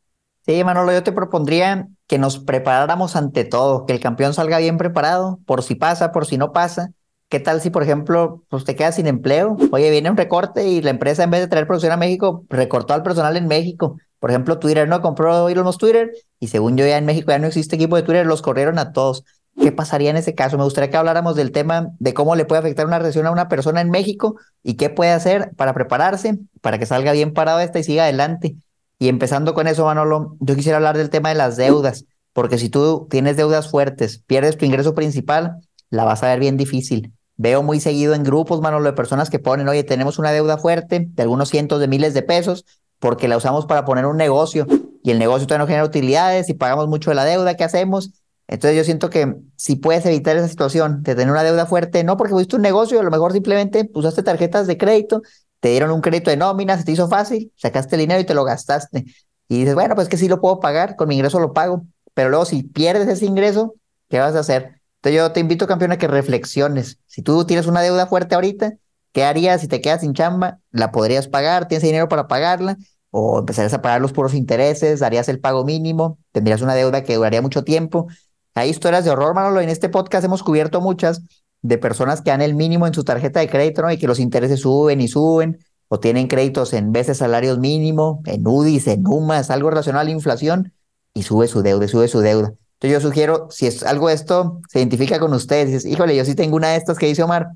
Sí, 0.47 0.63
Manolo, 0.63 0.93
yo 0.93 1.03
te 1.03 1.13
propondría 1.13 1.89
que 2.07 2.19
nos 2.19 2.39
preparáramos 2.39 3.17
ante 3.17 3.45
todo, 3.45 3.87
que 3.87 3.95
el 3.95 4.01
campeón 4.01 4.35
salga 4.35 4.59
bien 4.59 4.77
preparado, 4.77 5.39
por 5.47 5.63
si 5.63 5.75
pasa, 5.75 6.13
por 6.13 6.27
si 6.27 6.37
no 6.37 6.53
pasa. 6.53 6.91
¿Qué 7.31 7.41
tal 7.41 7.63
si, 7.63 7.71
por 7.71 7.83
ejemplo, 7.83 8.45
pues 8.51 8.65
te 8.65 8.77
quedas 8.77 8.97
sin 8.97 9.07
empleo? 9.07 9.57
Oye, 9.73 9.91
viene 9.91 10.11
un 10.11 10.19
recorte 10.19 10.69
y 10.69 10.83
la 10.83 10.91
empresa 10.91 11.25
en 11.25 11.31
vez 11.31 11.41
de 11.41 11.49
traer 11.49 11.67
producción 11.67 11.93
a 11.93 11.97
México, 11.97 12.45
recortó 12.51 12.93
al 12.93 13.03
personal 13.03 13.39
en 13.39 13.49
México. 13.49 13.97
Por 14.25 14.31
ejemplo, 14.31 14.59
Twitter 14.59 14.89
no 14.89 15.03
compró 15.03 15.51
Elon 15.51 15.67
Musk 15.67 15.81
Twitter 15.81 16.13
y 16.41 16.49
según 16.49 16.79
yo 16.79 16.87
ya 16.87 16.97
en 16.97 17.05
México 17.05 17.31
ya 17.31 17.39
no 17.39 17.47
existe 17.47 17.77
equipo 17.77 17.95
de 17.97 18.03
Twitter, 18.05 18.25
los 18.25 18.41
corrieron 18.41 18.79
a 18.79 18.91
todos. 18.91 19.23
¿Qué 19.61 19.71
pasaría 19.71 20.09
en 20.09 20.17
ese 20.17 20.35
caso? 20.35 20.57
Me 20.57 20.65
gustaría 20.65 20.89
que 20.89 20.97
habláramos 20.97 21.37
del 21.37 21.53
tema 21.53 21.91
de 21.99 22.15
cómo 22.15 22.35
le 22.35 22.47
puede 22.47 22.61
afectar 22.61 22.87
una 22.87 22.99
recesión 22.99 23.27
a 23.27 23.33
una 23.33 23.51
persona 23.51 23.83
en 23.83 23.91
México 23.91 24.37
y 24.63 24.77
qué 24.77 24.89
puede 24.89 25.11
hacer 25.11 25.51
para 25.57 25.75
prepararse, 25.75 26.39
para 26.63 26.79
que 26.79 26.87
salga 26.87 27.13
bien 27.13 27.35
parado 27.35 27.61
esta 27.61 27.79
y 27.79 27.85
siga 27.85 28.05
adelante. 28.05 28.57
Y 28.99 29.09
empezando 29.09 29.53
con 29.53 29.67
eso, 29.67 29.85
Manolo, 29.85 30.39
yo 30.41 30.57
quisiera 30.57 30.79
hablar 30.79 30.97
del 30.97 31.11
tema 31.11 31.29
de 31.29 31.35
las 31.35 31.59
deudas, 31.59 32.07
porque 32.33 32.57
si 32.57 32.71
tú 32.71 33.07
tienes 33.11 33.37
deudas 33.37 33.71
fuertes, 33.71 34.23
pierdes 34.27 34.57
tu 34.57 34.65
ingreso 34.65 34.95
principal, 34.95 35.59
la 35.91 36.05
vas 36.05 36.23
a 36.23 36.29
ver 36.29 36.41
bien 36.41 36.57
difícil. 36.57 37.13
Veo 37.37 37.63
muy 37.63 37.79
seguido 37.79 38.15
en 38.15 38.23
grupos, 38.23 38.63
Manolo, 38.63 38.87
de 38.87 38.95
personas 38.95 39.29
que 39.29 39.39
ponen, 39.39 39.69
oye, 39.69 39.85
tenemos 39.85 40.19
una 40.19 40.33
deuda 40.33 40.57
fuerte 40.57 41.09
de 41.11 41.23
algunos 41.23 41.51
cientos 41.51 41.79
de 41.79 41.89
miles 41.89 42.15
de 42.15 42.23
pesos, 42.23 42.65
porque 43.05 43.29
la 43.29 43.37
usamos 43.37 43.67
para 43.67 43.85
poner 43.85 44.07
un 44.07 44.17
negocio 44.17 44.67
y 45.03 45.11
el 45.11 45.19
negocio 45.19 45.47
todavía 45.47 45.65
no 45.65 45.67
genera 45.67 45.85
utilidades 45.85 46.49
y 46.49 46.55
pagamos 46.55 46.89
mucho 46.89 47.11
de 47.11 47.17
la 47.17 47.27
deuda, 47.27 47.55
¿qué 47.55 47.63
hacemos? 47.63 48.13
Entonces 48.49 48.79
yo 48.79 48.83
siento 48.83 49.11
que 49.11 49.37
si 49.57 49.77
puedes 49.77 50.07
evitar 50.07 50.39
esa 50.39 50.49
situación 50.49 51.03
de 51.03 51.15
tener 51.15 51.31
una 51.31 51.43
deuda 51.43 51.67
fuerte, 51.67 52.03
no 52.03 52.17
porque 52.17 52.33
fuiste 52.33 52.57
un 52.57 52.63
negocio, 52.63 52.99
a 52.99 53.03
lo 53.03 53.11
mejor 53.11 53.35
simplemente 53.35 53.91
usaste 53.93 54.23
tarjetas 54.23 54.67
de 54.67 54.79
crédito, 54.79 55.21
te 55.61 55.69
dieron 55.69 55.91
un 55.91 56.01
crédito 56.01 56.31
de 56.31 56.39
nómina, 56.39 56.79
se 56.79 56.85
te 56.85 56.93
hizo 56.93 57.07
fácil, 57.07 57.53
sacaste 57.57 57.97
el 57.97 58.01
dinero 58.01 58.23
y 58.23 58.25
te 58.25 58.33
lo 58.33 58.43
gastaste. 58.43 59.05
Y 59.51 59.59
dices, 59.59 59.75
bueno, 59.75 59.95
pues 59.95 60.09
que 60.09 60.17
sí 60.17 60.27
lo 60.27 60.41
puedo 60.41 60.59
pagar, 60.59 60.97
con 60.97 61.09
mi 61.09 61.17
ingreso 61.17 61.39
lo 61.41 61.53
pago. 61.53 61.85
Pero 62.15 62.31
luego 62.31 62.47
si 62.47 62.63
pierdes 62.63 63.07
ese 63.09 63.27
ingreso, 63.27 63.75
¿qué 64.09 64.19
vas 64.19 64.35
a 64.35 64.39
hacer? 64.39 64.81
Entonces 65.03 65.19
yo 65.19 65.31
te 65.31 65.41
invito, 65.41 65.67
campeón, 65.67 65.93
a 65.93 65.99
que 65.99 66.09
reflexiones. 66.09 67.01
Si 67.07 67.21
tú 67.21 67.45
tienes 67.45 67.67
una 67.67 67.83
deuda 67.83 68.07
fuerte 68.07 68.35
ahorita, 68.35 68.73
¿qué 69.13 69.25
harías 69.25 69.61
si 69.61 69.69
te 69.69 69.83
quedas 69.83 70.01
sin 70.01 70.15
chamba? 70.15 70.61
¿La 70.71 70.91
podrías 70.91 71.29
pagar? 71.29 71.69
¿Tienes 71.69 71.83
dinero 71.83 72.09
para 72.09 72.29
pagarla? 72.29 72.79
O 73.17 73.39
empezarías 73.39 73.73
a 73.73 73.81
pagar 73.81 74.01
los 74.01 74.13
puros 74.13 74.35
intereses, 74.35 74.99
darías 74.99 75.29
el 75.29 75.39
pago 75.39 75.65
mínimo, 75.65 76.19
tendrías 76.33 76.63
una 76.63 76.75
deuda 76.75 77.05
que 77.05 77.15
duraría 77.15 77.41
mucho 77.41 77.63
tiempo. 77.63 78.09
Hay 78.57 78.71
historias 78.71 79.05
de 79.05 79.13
horror, 79.13 79.35
Manolo. 79.35 79.61
En 79.61 79.69
este 79.69 79.89
podcast 79.89 80.25
hemos 80.25 80.43
cubierto 80.43 80.81
muchas 80.81 81.23
de 81.63 81.79
personas 81.79 82.23
que 82.23 82.31
dan 82.31 82.43
el 82.43 82.57
mínimo 82.57 82.89
en 82.89 82.93
su 82.93 83.05
tarjeta 83.05 83.39
de 83.39 83.49
crédito 83.49 83.83
¿no? 83.83 83.93
y 83.93 83.99
que 83.99 84.09
los 84.09 84.19
intereses 84.19 84.59
suben 84.59 85.01
y 85.01 85.07
suben, 85.07 85.61
o 85.87 86.01
tienen 86.01 86.27
créditos 86.27 86.73
en 86.73 86.91
veces 86.91 87.19
salarios 87.19 87.61
mínimo, 87.61 88.21
en 88.27 88.45
UDIs, 88.45 88.89
en 88.89 89.07
UMAS, 89.07 89.49
algo 89.51 89.71
relacionado 89.71 90.01
a 90.01 90.05
la 90.05 90.11
inflación, 90.11 90.73
y 91.13 91.23
sube 91.23 91.47
su 91.47 91.63
deuda, 91.63 91.87
sube 91.87 92.09
su 92.09 92.19
deuda. 92.19 92.55
Entonces 92.81 93.01
yo 93.01 93.01
sugiero, 93.01 93.47
si 93.49 93.69
es 93.69 93.85
algo 93.85 94.09
de 94.09 94.15
esto, 94.15 94.61
se 94.69 94.81
identifica 94.81 95.21
con 95.21 95.33
ustedes, 95.35 95.69
dices, 95.69 95.85
híjole, 95.85 96.17
yo 96.17 96.25
sí 96.25 96.35
tengo 96.35 96.57
una 96.57 96.71
de 96.71 96.79
estas 96.79 96.99
que 96.99 97.07
dice 97.07 97.23
Omar, 97.23 97.51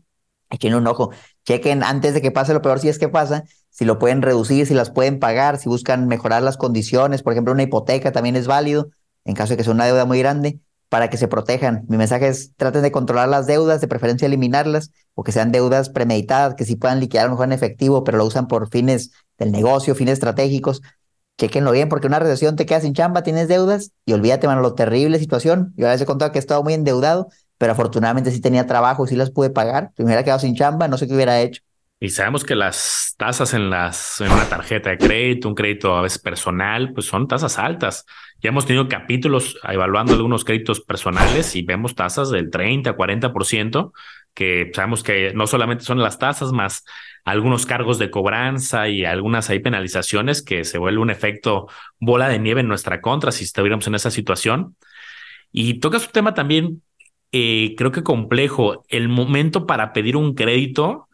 echen 0.51 0.77
un 0.77 0.87
ojo, 0.87 1.11
chequen 1.45 1.83
antes 1.83 2.15
de 2.15 2.23
que 2.23 2.31
pase 2.31 2.55
lo 2.55 2.63
peor, 2.63 2.79
si 2.79 2.89
es 2.89 3.01
que 3.01 3.09
pasa, 3.09 3.43
si 3.79 3.85
lo 3.85 4.01
pueden 4.01 4.23
reducir, 4.23 4.67
si 4.67 4.75
las 4.75 4.91
pueden 4.91 5.21
pagar, 5.21 5.57
si 5.57 5.69
buscan 5.69 6.09
mejorar 6.09 6.43
las 6.43 6.57
condiciones, 6.57 7.23
por 7.23 7.33
ejemplo, 7.33 7.53
una 7.53 7.63
hipoteca 7.63 8.11
también 8.11 8.35
es 8.35 8.49
válido 8.49 8.89
en 9.25 9.37
caso 9.37 9.53
de 9.53 9.57
que 9.57 9.63
sea 9.63 9.73
una 9.73 9.87
deuda 9.87 10.05
muy 10.05 10.19
grande 10.19 10.59
para 10.89 11.09
que 11.11 11.17
se 11.17 11.29
protejan. 11.29 11.85
Mi 11.89 11.97
mensaje 11.97 12.27
es 12.27 12.57
traten 12.57 12.83
de 12.83 12.91
controlar 12.91 13.29
las 13.29 13.47
deudas, 13.47 13.81
de 13.81 13.87
preferencia 13.87 14.27
eliminarlas, 14.27 14.91
o 15.15 15.23
que 15.23 15.31
sean 15.31 15.53
deudas 15.53 15.91
premeditadas, 15.91 16.57
que 16.57 16.65
sí 16.65 16.75
puedan 16.75 16.99
liquidar 16.99 17.27
a 17.27 17.29
lo 17.29 17.35
mejor 17.35 17.47
en 17.47 17.53
efectivo, 17.53 18.03
pero 18.03 18.19
lo 18.19 18.25
usan 18.25 18.49
por 18.49 18.69
fines 18.69 19.13
del 19.39 19.53
negocio, 19.53 19.95
fines 19.95 20.15
estratégicos. 20.15 20.83
Chequenlo 21.39 21.71
bien, 21.71 21.89
porque 21.89 22.09
una 22.09 22.19
recesión 22.19 22.57
te 22.57 22.67
queda 22.67 22.81
sin 22.81 22.95
chamba, 22.95 23.23
tienes 23.23 23.47
deudas, 23.47 23.93
y 24.05 24.13
olvídate, 24.13 24.49
mano, 24.49 24.61
lo 24.61 24.75
terrible 24.75 25.21
situación. 25.21 25.73
Yo 25.77 25.87
veces 25.87 26.01
he 26.03 26.07
contado 26.07 26.33
que 26.33 26.39
he 26.39 26.41
estado 26.41 26.65
muy 26.65 26.75
endeudado, 26.75 27.29
pero 27.59 27.71
afortunadamente 27.71 28.33
sí 28.33 28.41
tenía 28.41 28.67
trabajo 28.67 29.05
y 29.05 29.09
sí 29.09 29.15
las 29.15 29.31
pude 29.31 29.51
pagar. 29.51 29.93
Si 29.97 30.03
me 30.03 30.07
hubiera 30.07 30.25
quedado 30.25 30.41
sin 30.41 30.57
chamba, 30.57 30.89
no 30.89 30.99
sé 30.99 31.07
qué 31.07 31.15
hubiera 31.15 31.41
hecho. 31.41 31.63
Y 32.01 32.11
sabemos 32.11 32.45
que 32.45 32.55
las 32.55 33.15
tasas 33.19 33.55
en 33.55 33.71
las 33.71 34.21
en 34.21 34.31
una 34.31 34.49
tarjeta 34.49 34.91
de 34.91 34.99
crédito, 34.99 35.49
un 35.49 35.57
crédito 35.57 35.97
a 35.97 36.03
veces 36.03 36.21
personal, 36.21 36.93
pues 36.93 37.07
son 37.07 37.27
tasas 37.27 37.59
altas. 37.59 38.07
Ya 38.41 38.51
hemos 38.51 38.67
tenido 38.67 38.89
capítulos 38.89 39.59
evaluando 39.69 40.13
algunos 40.13 40.45
créditos 40.45 40.81
personales 40.81 41.57
y 41.57 41.63
vemos 41.63 41.97
tasas 41.97 42.31
del 42.31 42.51
30, 42.51 42.97
40%, 42.97 43.93
que 44.33 44.71
sabemos 44.73 45.03
que 45.03 45.33
no 45.35 45.49
solamente 45.49 45.85
son 45.85 45.99
las 45.99 46.21
tasas 46.21 46.53
más 46.53 46.85
algunos 47.25 47.67
cargos 47.67 47.99
de 47.99 48.11
cobranza 48.11 48.89
y 48.89 49.05
algunas 49.05 49.51
hay 49.51 49.59
penalizaciones 49.59 50.43
que 50.43 50.65
se 50.65 50.79
vuelve 50.79 51.01
un 51.01 51.11
efecto 51.11 51.67
bola 51.99 52.29
de 52.29 52.39
nieve 52.39 52.61
en 52.61 52.69
nuestra 52.69 53.01
contra 53.01 53.33
si 53.33 53.43
estuviéramos 53.43 53.89
en 53.89 53.97
esa 53.97 54.13
situación. 54.13 54.77
Y 55.51 55.81
tocas 55.81 56.07
un 56.07 56.13
tema 56.13 56.35
también 56.35 56.83
eh, 57.33 57.75
creo 57.77 57.93
que 57.93 58.03
complejo. 58.03 58.85
El 58.89 59.09
momento 59.09 59.67
para 59.67 59.93
pedir 59.93 60.17
un 60.17 60.35
crédito, 60.35 61.09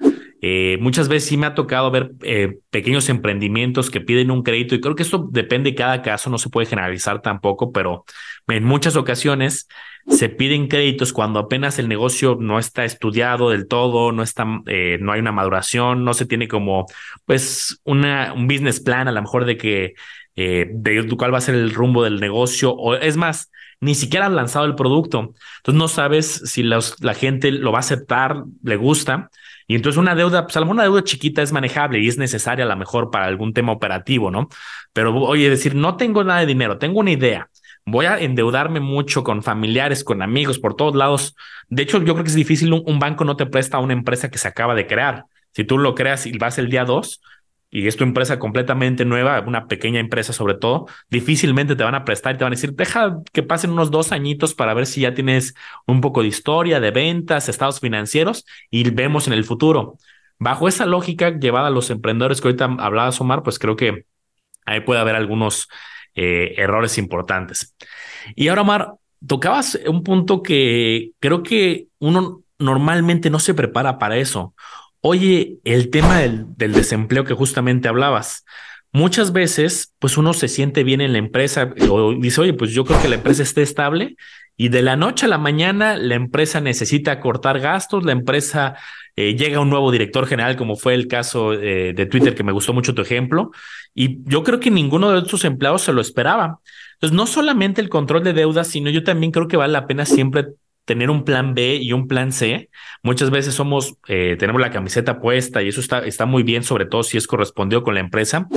eh, 0.46 0.76
muchas 0.78 1.08
veces 1.08 1.26
sí 1.26 1.38
me 1.38 1.46
ha 1.46 1.54
tocado 1.54 1.90
ver 1.90 2.12
eh, 2.22 2.58
pequeños 2.68 3.08
emprendimientos 3.08 3.90
que 3.90 4.02
piden 4.02 4.30
un 4.30 4.42
crédito 4.42 4.74
y 4.74 4.80
creo 4.82 4.94
que 4.94 5.02
esto 5.02 5.26
depende 5.30 5.70
de 5.70 5.74
cada 5.74 6.02
caso, 6.02 6.28
no 6.28 6.36
se 6.36 6.50
puede 6.50 6.66
generalizar 6.66 7.22
tampoco, 7.22 7.72
pero 7.72 8.04
en 8.48 8.62
muchas 8.62 8.94
ocasiones 8.96 9.68
se 10.06 10.28
piden 10.28 10.68
créditos 10.68 11.14
cuando 11.14 11.38
apenas 11.38 11.78
el 11.78 11.88
negocio 11.88 12.36
no 12.38 12.58
está 12.58 12.84
estudiado 12.84 13.48
del 13.48 13.66
todo, 13.66 14.12
no 14.12 14.22
está, 14.22 14.44
no 14.44 15.12
hay 15.12 15.20
una 15.20 15.32
maduración, 15.32 16.04
no 16.04 16.12
se 16.12 16.26
tiene 16.26 16.46
como, 16.46 16.84
pues, 17.24 17.80
una, 17.84 18.34
un 18.34 18.46
business 18.46 18.80
plan 18.80 19.08
a 19.08 19.12
lo 19.12 19.22
mejor 19.22 19.46
de 19.46 19.56
que, 19.56 19.94
de 20.36 21.16
cuál 21.16 21.32
va 21.32 21.38
a 21.38 21.40
ser 21.40 21.54
el 21.54 21.72
rumbo 21.72 22.04
del 22.04 22.20
negocio, 22.20 22.74
o 22.74 22.96
es 22.96 23.16
más, 23.16 23.50
ni 23.80 23.94
siquiera 23.94 24.26
han 24.26 24.36
lanzado 24.36 24.64
el 24.64 24.74
producto. 24.74 25.34
Entonces 25.58 25.78
no 25.78 25.88
sabes 25.88 26.42
si 26.44 26.62
la 26.62 27.14
gente 27.14 27.50
lo 27.50 27.72
va 27.72 27.78
a 27.78 27.80
aceptar, 27.80 28.44
le 28.62 28.76
gusta. 28.76 29.30
Y 29.66 29.74
entonces 29.76 29.98
una 29.98 30.14
deuda, 30.14 30.44
pues 30.44 30.56
a 30.56 30.60
lo 30.60 30.66
mejor 30.66 30.74
una 30.74 30.82
deuda 30.84 31.04
chiquita 31.04 31.42
es 31.42 31.52
manejable 31.52 31.98
y 32.00 32.08
es 32.08 32.18
necesaria 32.18 32.64
a 32.64 32.68
lo 32.68 32.76
mejor 32.76 33.10
para 33.10 33.26
algún 33.26 33.52
tema 33.52 33.72
operativo, 33.72 34.30
¿no? 34.30 34.48
Pero 34.92 35.14
oye, 35.16 35.48
decir, 35.48 35.74
no 35.74 35.96
tengo 35.96 36.22
nada 36.24 36.40
de 36.40 36.46
dinero, 36.46 36.78
tengo 36.78 37.00
una 37.00 37.12
idea. 37.12 37.48
Voy 37.86 38.06
a 38.06 38.18
endeudarme 38.18 38.80
mucho 38.80 39.24
con 39.24 39.42
familiares, 39.42 40.04
con 40.04 40.22
amigos, 40.22 40.58
por 40.58 40.74
todos 40.74 40.94
lados. 40.94 41.36
De 41.68 41.82
hecho, 41.82 41.98
yo 42.02 42.14
creo 42.14 42.24
que 42.24 42.30
es 42.30 42.34
difícil, 42.34 42.72
un, 42.72 42.82
un 42.86 42.98
banco 42.98 43.24
no 43.24 43.36
te 43.36 43.46
presta 43.46 43.76
a 43.76 43.80
una 43.80 43.92
empresa 43.92 44.30
que 44.30 44.38
se 44.38 44.48
acaba 44.48 44.74
de 44.74 44.86
crear. 44.86 45.26
Si 45.52 45.64
tú 45.64 45.78
lo 45.78 45.94
creas 45.94 46.26
y 46.26 46.36
vas 46.38 46.58
el 46.58 46.68
día 46.68 46.84
2, 46.84 47.20
y 47.74 47.88
es 47.88 47.96
tu 47.96 48.04
empresa 48.04 48.38
completamente 48.38 49.04
nueva, 49.04 49.40
una 49.40 49.66
pequeña 49.66 49.98
empresa 49.98 50.32
sobre 50.32 50.54
todo, 50.54 50.86
difícilmente 51.10 51.74
te 51.74 51.82
van 51.82 51.96
a 51.96 52.04
prestar 52.04 52.36
y 52.36 52.38
te 52.38 52.44
van 52.44 52.52
a 52.52 52.56
decir, 52.56 52.72
deja 52.74 53.18
que 53.32 53.42
pasen 53.42 53.72
unos 53.72 53.90
dos 53.90 54.12
añitos 54.12 54.54
para 54.54 54.74
ver 54.74 54.86
si 54.86 55.00
ya 55.00 55.12
tienes 55.12 55.56
un 55.84 56.00
poco 56.00 56.22
de 56.22 56.28
historia, 56.28 56.78
de 56.78 56.92
ventas, 56.92 57.48
estados 57.48 57.80
financieros 57.80 58.46
y 58.70 58.88
vemos 58.90 59.26
en 59.26 59.32
el 59.32 59.42
futuro. 59.42 59.98
Bajo 60.38 60.68
esa 60.68 60.86
lógica 60.86 61.36
llevada 61.36 61.66
a 61.66 61.70
los 61.70 61.90
emprendedores 61.90 62.40
que 62.40 62.46
ahorita 62.46 62.76
hablaba 62.78 63.10
Omar, 63.18 63.42
pues 63.42 63.58
creo 63.58 63.74
que 63.74 64.06
ahí 64.66 64.78
puede 64.82 65.00
haber 65.00 65.16
algunos 65.16 65.68
eh, 66.14 66.54
errores 66.56 66.96
importantes. 66.96 67.74
Y 68.36 68.46
ahora, 68.46 68.62
Omar, 68.62 68.92
tocabas 69.26 69.80
un 69.84 70.04
punto 70.04 70.42
que 70.44 71.10
creo 71.18 71.42
que 71.42 71.88
uno 71.98 72.44
normalmente 72.60 73.30
no 73.30 73.40
se 73.40 73.52
prepara 73.52 73.98
para 73.98 74.16
eso. 74.16 74.54
Oye, 75.06 75.58
el 75.64 75.90
tema 75.90 76.20
del, 76.20 76.46
desempleo 76.56 77.24
que 77.24 77.34
justamente 77.34 77.88
hablabas. 77.88 78.46
Muchas 78.90 79.34
veces, 79.34 79.92
pues 79.98 80.16
uno 80.16 80.32
se 80.32 80.48
siente 80.48 80.82
bien 80.82 81.02
en 81.02 81.12
la 81.12 81.18
empresa 81.18 81.74
o 81.90 82.14
dice, 82.14 82.40
oye, 82.40 82.54
pues 82.54 82.70
yo 82.70 82.86
creo 82.86 83.02
que 83.02 83.08
la 83.08 83.16
empresa 83.16 83.42
esté 83.42 83.60
estable 83.60 84.16
y 84.56 84.70
de 84.70 84.80
la 84.80 84.96
noche 84.96 85.26
a 85.26 85.28
la 85.28 85.36
mañana 85.36 85.98
la 85.98 86.14
empresa 86.14 86.62
necesita 86.62 87.20
cortar 87.20 87.60
gastos, 87.60 88.02
la 88.02 88.12
empresa 88.12 88.76
eh, 89.14 89.36
llega 89.36 89.60
un 89.60 89.68
nuevo 89.68 89.92
director 89.92 90.26
general, 90.26 90.56
como 90.56 90.74
fue 90.74 90.94
el 90.94 91.06
caso 91.06 91.52
eh, 91.52 91.92
de 91.92 92.06
Twitter, 92.06 92.34
que 92.34 92.42
me 92.42 92.52
gustó 92.52 92.72
mucho 92.72 92.94
tu 92.94 93.02
ejemplo, 93.02 93.50
y 93.94 94.22
yo 94.24 94.42
creo 94.42 94.58
que 94.58 94.70
ninguno 94.70 95.10
de 95.10 95.18
estos 95.18 95.44
empleados 95.44 95.82
se 95.82 95.92
lo 95.92 96.00
esperaba. 96.00 96.60
Entonces, 96.94 97.14
no 97.14 97.26
solamente 97.26 97.82
el 97.82 97.90
control 97.90 98.24
de 98.24 98.32
deudas, 98.32 98.68
sino 98.68 98.88
yo 98.88 99.04
también 99.04 99.32
creo 99.32 99.48
que 99.48 99.58
vale 99.58 99.74
la 99.74 99.86
pena 99.86 100.06
siempre 100.06 100.46
tener 100.84 101.10
un 101.10 101.24
plan 101.24 101.54
B 101.54 101.76
y 101.76 101.92
un 101.92 102.08
plan 102.08 102.32
C. 102.32 102.70
Muchas 103.02 103.30
veces 103.30 103.54
somos, 103.54 103.96
eh, 104.08 104.36
tenemos 104.38 104.60
la 104.60 104.70
camiseta 104.70 105.20
puesta 105.20 105.62
y 105.62 105.68
eso 105.68 105.80
está, 105.80 106.00
está 106.00 106.26
muy 106.26 106.42
bien, 106.42 106.62
sobre 106.62 106.86
todo 106.86 107.02
si 107.02 107.16
es 107.16 107.26
correspondido 107.26 107.82
con 107.82 107.94
la 107.94 108.00
empresa, 108.00 108.48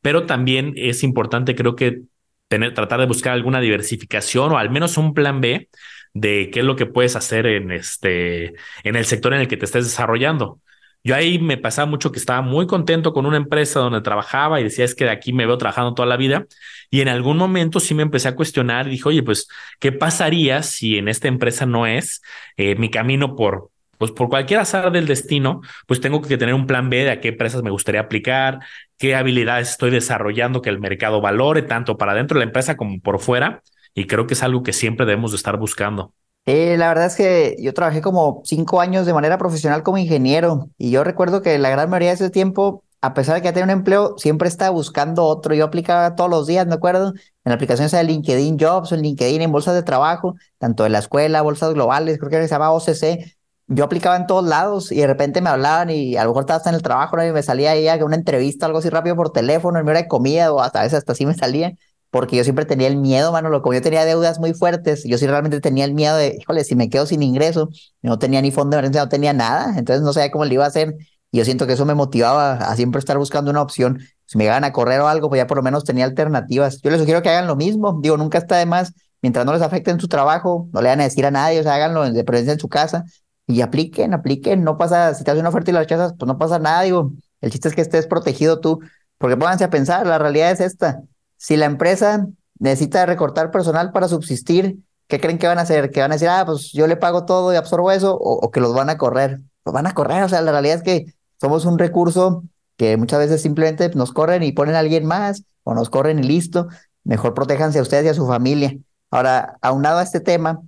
pero 0.00 0.26
también 0.26 0.72
es 0.76 1.02
importante, 1.02 1.54
creo 1.54 1.76
que 1.76 2.02
tener, 2.48 2.74
tratar 2.74 3.00
de 3.00 3.06
buscar 3.06 3.32
alguna 3.32 3.60
diversificación 3.60 4.52
o 4.52 4.58
al 4.58 4.70
menos 4.70 4.96
un 4.98 5.14
plan 5.14 5.40
B 5.40 5.68
de 6.12 6.50
qué 6.52 6.60
es 6.60 6.66
lo 6.66 6.76
que 6.76 6.86
puedes 6.86 7.16
hacer 7.16 7.46
en 7.46 7.70
este, 7.70 8.54
en 8.82 8.96
el 8.96 9.04
sector 9.04 9.32
en 9.32 9.40
el 9.40 9.48
que 9.48 9.56
te 9.56 9.64
estés 9.64 9.84
desarrollando. 9.84 10.60
Yo 11.02 11.14
ahí 11.14 11.38
me 11.38 11.56
pasaba 11.56 11.86
mucho 11.86 12.12
que 12.12 12.18
estaba 12.18 12.42
muy 12.42 12.66
contento 12.66 13.12
con 13.12 13.24
una 13.24 13.38
empresa 13.38 13.80
donde 13.80 14.02
trabajaba 14.02 14.60
y 14.60 14.64
decía 14.64 14.84
es 14.84 14.94
que 14.94 15.04
de 15.04 15.10
aquí 15.10 15.32
me 15.32 15.46
veo 15.46 15.56
trabajando 15.56 15.94
toda 15.94 16.06
la 16.06 16.16
vida. 16.16 16.46
Y 16.90 17.00
en 17.00 17.08
algún 17.08 17.38
momento 17.38 17.80
sí 17.80 17.94
me 17.94 18.02
empecé 18.02 18.28
a 18.28 18.34
cuestionar 18.34 18.86
y 18.86 18.90
dije, 18.90 19.08
oye, 19.08 19.22
pues, 19.22 19.48
¿qué 19.78 19.92
pasaría 19.92 20.62
si 20.62 20.98
en 20.98 21.08
esta 21.08 21.28
empresa 21.28 21.64
no 21.64 21.86
es 21.86 22.22
eh, 22.56 22.74
mi 22.76 22.90
camino 22.90 23.34
por, 23.34 23.70
pues 23.96 24.12
por 24.12 24.28
cualquier 24.28 24.60
azar 24.60 24.92
del 24.92 25.06
destino, 25.06 25.60
pues 25.86 26.00
tengo 26.00 26.22
que 26.22 26.38
tener 26.38 26.54
un 26.54 26.66
plan 26.66 26.90
B 26.90 27.04
de 27.04 27.10
a 27.10 27.20
qué 27.20 27.28
empresas 27.28 27.62
me 27.62 27.70
gustaría 27.70 28.00
aplicar, 28.00 28.60
qué 28.98 29.14
habilidades 29.14 29.70
estoy 29.70 29.90
desarrollando 29.90 30.62
que 30.62 30.70
el 30.70 30.80
mercado 30.80 31.20
valore, 31.20 31.62
tanto 31.62 31.96
para 31.98 32.14
dentro 32.14 32.36
de 32.36 32.44
la 32.44 32.48
empresa 32.48 32.76
como 32.76 33.00
por 33.00 33.20
fuera. 33.20 33.62
Y 33.94 34.06
creo 34.06 34.26
que 34.26 34.34
es 34.34 34.42
algo 34.42 34.62
que 34.62 34.72
siempre 34.72 35.06
debemos 35.06 35.32
de 35.32 35.36
estar 35.36 35.58
buscando. 35.58 36.14
Eh, 36.46 36.76
la 36.78 36.88
verdad 36.88 37.06
es 37.06 37.16
que 37.16 37.56
yo 37.60 37.72
trabajé 37.74 38.00
como 38.00 38.42
cinco 38.44 38.80
años 38.80 39.06
de 39.06 39.12
manera 39.14 39.38
profesional 39.38 39.82
como 39.82 39.98
ingeniero 39.98 40.70
y 40.78 40.90
yo 40.90 41.04
recuerdo 41.04 41.42
que 41.42 41.58
la 41.58 41.70
gran 41.70 41.88
mayoría 41.90 42.08
de 42.08 42.14
ese 42.14 42.30
tiempo, 42.30 42.82
a 43.00 43.14
pesar 43.14 43.36
de 43.36 43.42
que 43.42 43.48
ya 43.48 43.52
tenía 43.52 43.64
un 43.66 43.70
empleo, 43.70 44.16
siempre 44.18 44.48
estaba 44.48 44.70
buscando 44.70 45.24
otro. 45.24 45.54
Yo 45.54 45.64
aplicaba 45.66 46.16
todos 46.16 46.30
los 46.30 46.46
días, 46.46 46.66
me 46.66 46.74
acuerdo, 46.74 47.12
en 47.44 47.52
aplicaciones 47.52 47.92
de 47.92 48.02
LinkedIn 48.02 48.58
Jobs, 48.58 48.90
en 48.92 49.02
LinkedIn, 49.02 49.42
en 49.42 49.52
bolsas 49.52 49.74
de 49.74 49.82
trabajo, 49.82 50.34
tanto 50.58 50.82
de 50.84 50.90
la 50.90 50.98
escuela, 50.98 51.42
bolsas 51.42 51.72
globales, 51.74 52.18
creo 52.18 52.30
que 52.30 52.42
se 52.42 52.48
llama 52.48 52.72
OCC. 52.72 53.36
Yo 53.68 53.84
aplicaba 53.84 54.16
en 54.16 54.26
todos 54.26 54.44
lados 54.44 54.90
y 54.90 54.96
de 54.96 55.06
repente 55.06 55.40
me 55.40 55.50
hablaban 55.50 55.90
y 55.90 56.16
a 56.16 56.24
lo 56.24 56.30
mejor 56.30 56.42
estaba 56.42 56.56
hasta 56.56 56.70
en 56.70 56.76
el 56.76 56.82
trabajo 56.82 57.16
¿no? 57.16 57.24
y 57.24 57.30
me 57.32 57.42
salía 57.42 57.70
ahí 57.70 57.86
a 57.86 58.04
una 58.04 58.16
entrevista, 58.16 58.66
algo 58.66 58.78
así 58.78 58.88
rápido 58.88 59.14
por 59.14 59.30
teléfono, 59.32 59.78
en 59.78 59.84
mi 59.84 59.90
hora 59.90 60.00
de 60.02 60.08
comida 60.08 60.52
o 60.52 60.60
hasta 60.60 60.80
a 60.80 60.82
veces 60.82 60.98
hasta 60.98 61.12
así 61.12 61.24
me 61.24 61.34
salía 61.34 61.74
porque 62.10 62.36
yo 62.36 62.44
siempre 62.44 62.64
tenía 62.64 62.88
el 62.88 62.96
miedo, 62.96 63.32
mano, 63.32 63.62
como 63.62 63.74
yo 63.74 63.82
tenía 63.82 64.04
deudas 64.04 64.38
muy 64.40 64.52
fuertes, 64.52 65.04
yo 65.04 65.16
sí 65.18 65.26
realmente 65.26 65.60
tenía 65.60 65.84
el 65.84 65.94
miedo 65.94 66.16
de, 66.16 66.36
híjole, 66.40 66.64
si 66.64 66.74
me 66.74 66.90
quedo 66.90 67.06
sin 67.06 67.22
ingreso, 67.22 67.68
no 68.02 68.18
tenía 68.18 68.42
ni 68.42 68.50
fondo 68.50 68.70
de 68.70 68.78
emergencia, 68.80 69.02
no 69.02 69.08
tenía 69.08 69.32
nada, 69.32 69.78
entonces 69.78 70.02
no 70.02 70.12
sabía 70.12 70.30
cómo 70.30 70.44
le 70.44 70.54
iba 70.54 70.64
a 70.64 70.68
hacer, 70.68 70.96
y 71.30 71.38
yo 71.38 71.44
siento 71.44 71.66
que 71.66 71.74
eso 71.74 71.86
me 71.86 71.94
motivaba 71.94 72.54
a 72.54 72.76
siempre 72.76 72.98
estar 72.98 73.16
buscando 73.16 73.50
una 73.50 73.62
opción, 73.62 74.00
si 74.26 74.38
me 74.38 74.44
iban 74.44 74.64
a 74.64 74.72
correr 74.72 75.00
o 75.00 75.08
algo, 75.08 75.28
pues 75.28 75.38
ya 75.38 75.46
por 75.46 75.56
lo 75.56 75.62
menos 75.62 75.84
tenía 75.84 76.04
alternativas. 76.04 76.80
Yo 76.82 76.90
les 76.90 77.00
sugiero 77.00 77.22
que 77.22 77.30
hagan 77.30 77.46
lo 77.46 77.56
mismo, 77.56 77.98
digo, 78.02 78.16
nunca 78.16 78.38
está 78.38 78.56
de 78.56 78.66
más, 78.66 78.92
mientras 79.22 79.46
no 79.46 79.52
les 79.52 79.62
afecte 79.62 79.90
en 79.90 80.00
su 80.00 80.08
trabajo, 80.08 80.68
no 80.72 80.82
le 80.82 80.88
van 80.88 81.00
a 81.00 81.04
decir 81.04 81.26
a 81.26 81.30
nadie, 81.30 81.60
o 81.60 81.62
sea, 81.62 81.74
háganlo 81.74 82.10
de 82.10 82.24
presencia 82.24 82.54
en 82.54 82.60
su 82.60 82.68
casa, 82.68 83.04
y 83.46 83.60
apliquen, 83.60 84.14
apliquen, 84.14 84.64
no 84.64 84.78
pasa, 84.78 85.14
si 85.14 85.24
te 85.24 85.30
hace 85.30 85.40
una 85.40 85.48
oferta 85.50 85.70
y 85.70 85.74
la 85.74 85.80
rechazas, 85.80 86.14
pues 86.18 86.26
no 86.26 86.38
pasa 86.38 86.58
nada, 86.58 86.82
digo, 86.82 87.12
el 87.40 87.50
chiste 87.50 87.68
es 87.68 87.74
que 87.74 87.80
estés 87.80 88.06
protegido 88.06 88.60
tú, 88.60 88.80
porque 89.18 89.36
pónganse 89.36 89.64
a 89.64 89.70
pensar, 89.70 90.06
la 90.06 90.18
realidad 90.18 90.50
es 90.52 90.60
esta, 90.60 91.02
si 91.40 91.56
la 91.56 91.64
empresa 91.64 92.26
necesita 92.58 93.06
recortar 93.06 93.50
personal 93.50 93.92
para 93.92 94.08
subsistir, 94.08 94.76
¿qué 95.08 95.18
creen 95.18 95.38
que 95.38 95.46
van 95.46 95.58
a 95.58 95.62
hacer? 95.62 95.90
¿Que 95.90 96.00
van 96.00 96.12
a 96.12 96.16
decir, 96.16 96.28
ah, 96.28 96.44
pues 96.44 96.70
yo 96.72 96.86
le 96.86 96.96
pago 96.96 97.24
todo 97.24 97.50
y 97.50 97.56
absorbo 97.56 97.90
eso? 97.90 98.14
¿O, 98.14 98.50
que 98.50 98.60
los 98.60 98.74
van 98.74 98.90
a 98.90 98.98
correr? 98.98 99.40
Los 99.64 99.72
van 99.72 99.86
a 99.86 99.94
correr, 99.94 100.22
o 100.22 100.28
sea, 100.28 100.42
la 100.42 100.52
realidad 100.52 100.76
es 100.76 100.82
que 100.82 101.14
somos 101.40 101.64
un 101.64 101.78
recurso 101.78 102.44
que 102.76 102.98
muchas 102.98 103.20
veces 103.20 103.40
simplemente 103.40 103.88
nos 103.94 104.12
corren 104.12 104.42
y 104.42 104.52
ponen 104.52 104.74
a 104.74 104.80
alguien 104.80 105.06
más, 105.06 105.44
o 105.62 105.72
nos 105.72 105.88
corren 105.88 106.18
y 106.18 106.24
listo. 106.24 106.68
Mejor 107.04 107.32
protéjanse 107.32 107.78
a 107.78 107.82
ustedes 107.82 108.04
y 108.04 108.08
a 108.08 108.14
su 108.14 108.26
familia. 108.26 108.76
Ahora, 109.10 109.56
aunado 109.62 109.98
a 109.98 110.02
este 110.02 110.20
tema, 110.20 110.60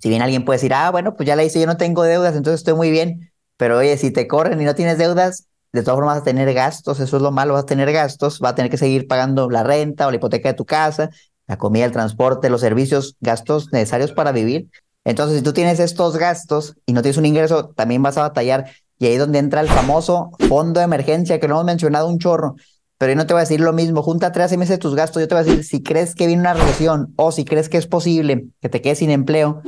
si 0.00 0.08
bien 0.08 0.22
alguien 0.22 0.44
puede 0.44 0.56
decir, 0.56 0.74
ah, 0.74 0.90
bueno, 0.90 1.14
pues 1.14 1.28
ya 1.28 1.36
le 1.36 1.46
hice, 1.46 1.60
yo 1.60 1.66
no 1.68 1.76
tengo 1.76 2.02
deudas, 2.02 2.34
entonces 2.34 2.60
estoy 2.60 2.74
muy 2.74 2.90
bien, 2.90 3.30
pero 3.56 3.78
oye, 3.78 3.96
si 3.98 4.10
te 4.10 4.26
corren 4.26 4.60
y 4.60 4.64
no 4.64 4.74
tienes 4.74 4.98
deudas, 4.98 5.46
de 5.72 5.82
todas 5.82 5.96
formas 5.96 6.16
vas 6.16 6.22
a 6.22 6.24
tener 6.24 6.52
gastos, 6.54 7.00
eso 7.00 7.16
es 7.16 7.22
lo 7.22 7.30
malo, 7.30 7.54
vas 7.54 7.64
a 7.64 7.66
tener 7.66 7.92
gastos, 7.92 8.40
vas 8.40 8.52
a 8.52 8.54
tener 8.54 8.70
que 8.70 8.78
seguir 8.78 9.06
pagando 9.06 9.50
la 9.50 9.62
renta 9.62 10.06
o 10.06 10.10
la 10.10 10.16
hipoteca 10.16 10.48
de 10.48 10.54
tu 10.54 10.64
casa, 10.64 11.10
la 11.46 11.58
comida, 11.58 11.84
el 11.84 11.92
transporte, 11.92 12.50
los 12.50 12.60
servicios, 12.60 13.16
gastos 13.20 13.72
necesarios 13.72 14.12
para 14.12 14.32
vivir. 14.32 14.68
Entonces, 15.04 15.38
si 15.38 15.42
tú 15.42 15.52
tienes 15.52 15.80
estos 15.80 16.16
gastos 16.16 16.76
y 16.86 16.92
no 16.92 17.02
tienes 17.02 17.16
un 17.16 17.26
ingreso, 17.26 17.68
también 17.68 18.02
vas 18.02 18.18
a 18.18 18.22
batallar. 18.22 18.66
Y 18.98 19.06
ahí 19.06 19.12
es 19.14 19.18
donde 19.18 19.38
entra 19.38 19.60
el 19.60 19.68
famoso 19.68 20.30
fondo 20.48 20.80
de 20.80 20.84
emergencia 20.84 21.40
que 21.40 21.48
no 21.48 21.54
hemos 21.54 21.64
mencionado 21.64 22.08
un 22.08 22.18
chorro. 22.18 22.56
Pero 22.98 23.12
yo 23.12 23.16
no 23.16 23.26
te 23.26 23.32
voy 23.32 23.40
a 23.40 23.44
decir 23.44 23.60
lo 23.60 23.72
mismo, 23.72 24.02
junta 24.02 24.32
tres 24.32 24.50
meses 24.58 24.76
de 24.76 24.78
tus 24.78 24.96
gastos, 24.96 25.22
yo 25.22 25.28
te 25.28 25.34
voy 25.34 25.42
a 25.42 25.44
decir, 25.44 25.64
si 25.64 25.82
crees 25.82 26.14
que 26.14 26.26
viene 26.26 26.40
una 26.42 26.52
recesión 26.52 27.14
o 27.16 27.30
si 27.30 27.44
crees 27.44 27.68
que 27.68 27.78
es 27.78 27.86
posible 27.86 28.48
que 28.60 28.68
te 28.68 28.82
quedes 28.82 28.98
sin 28.98 29.10
empleo, 29.10 29.62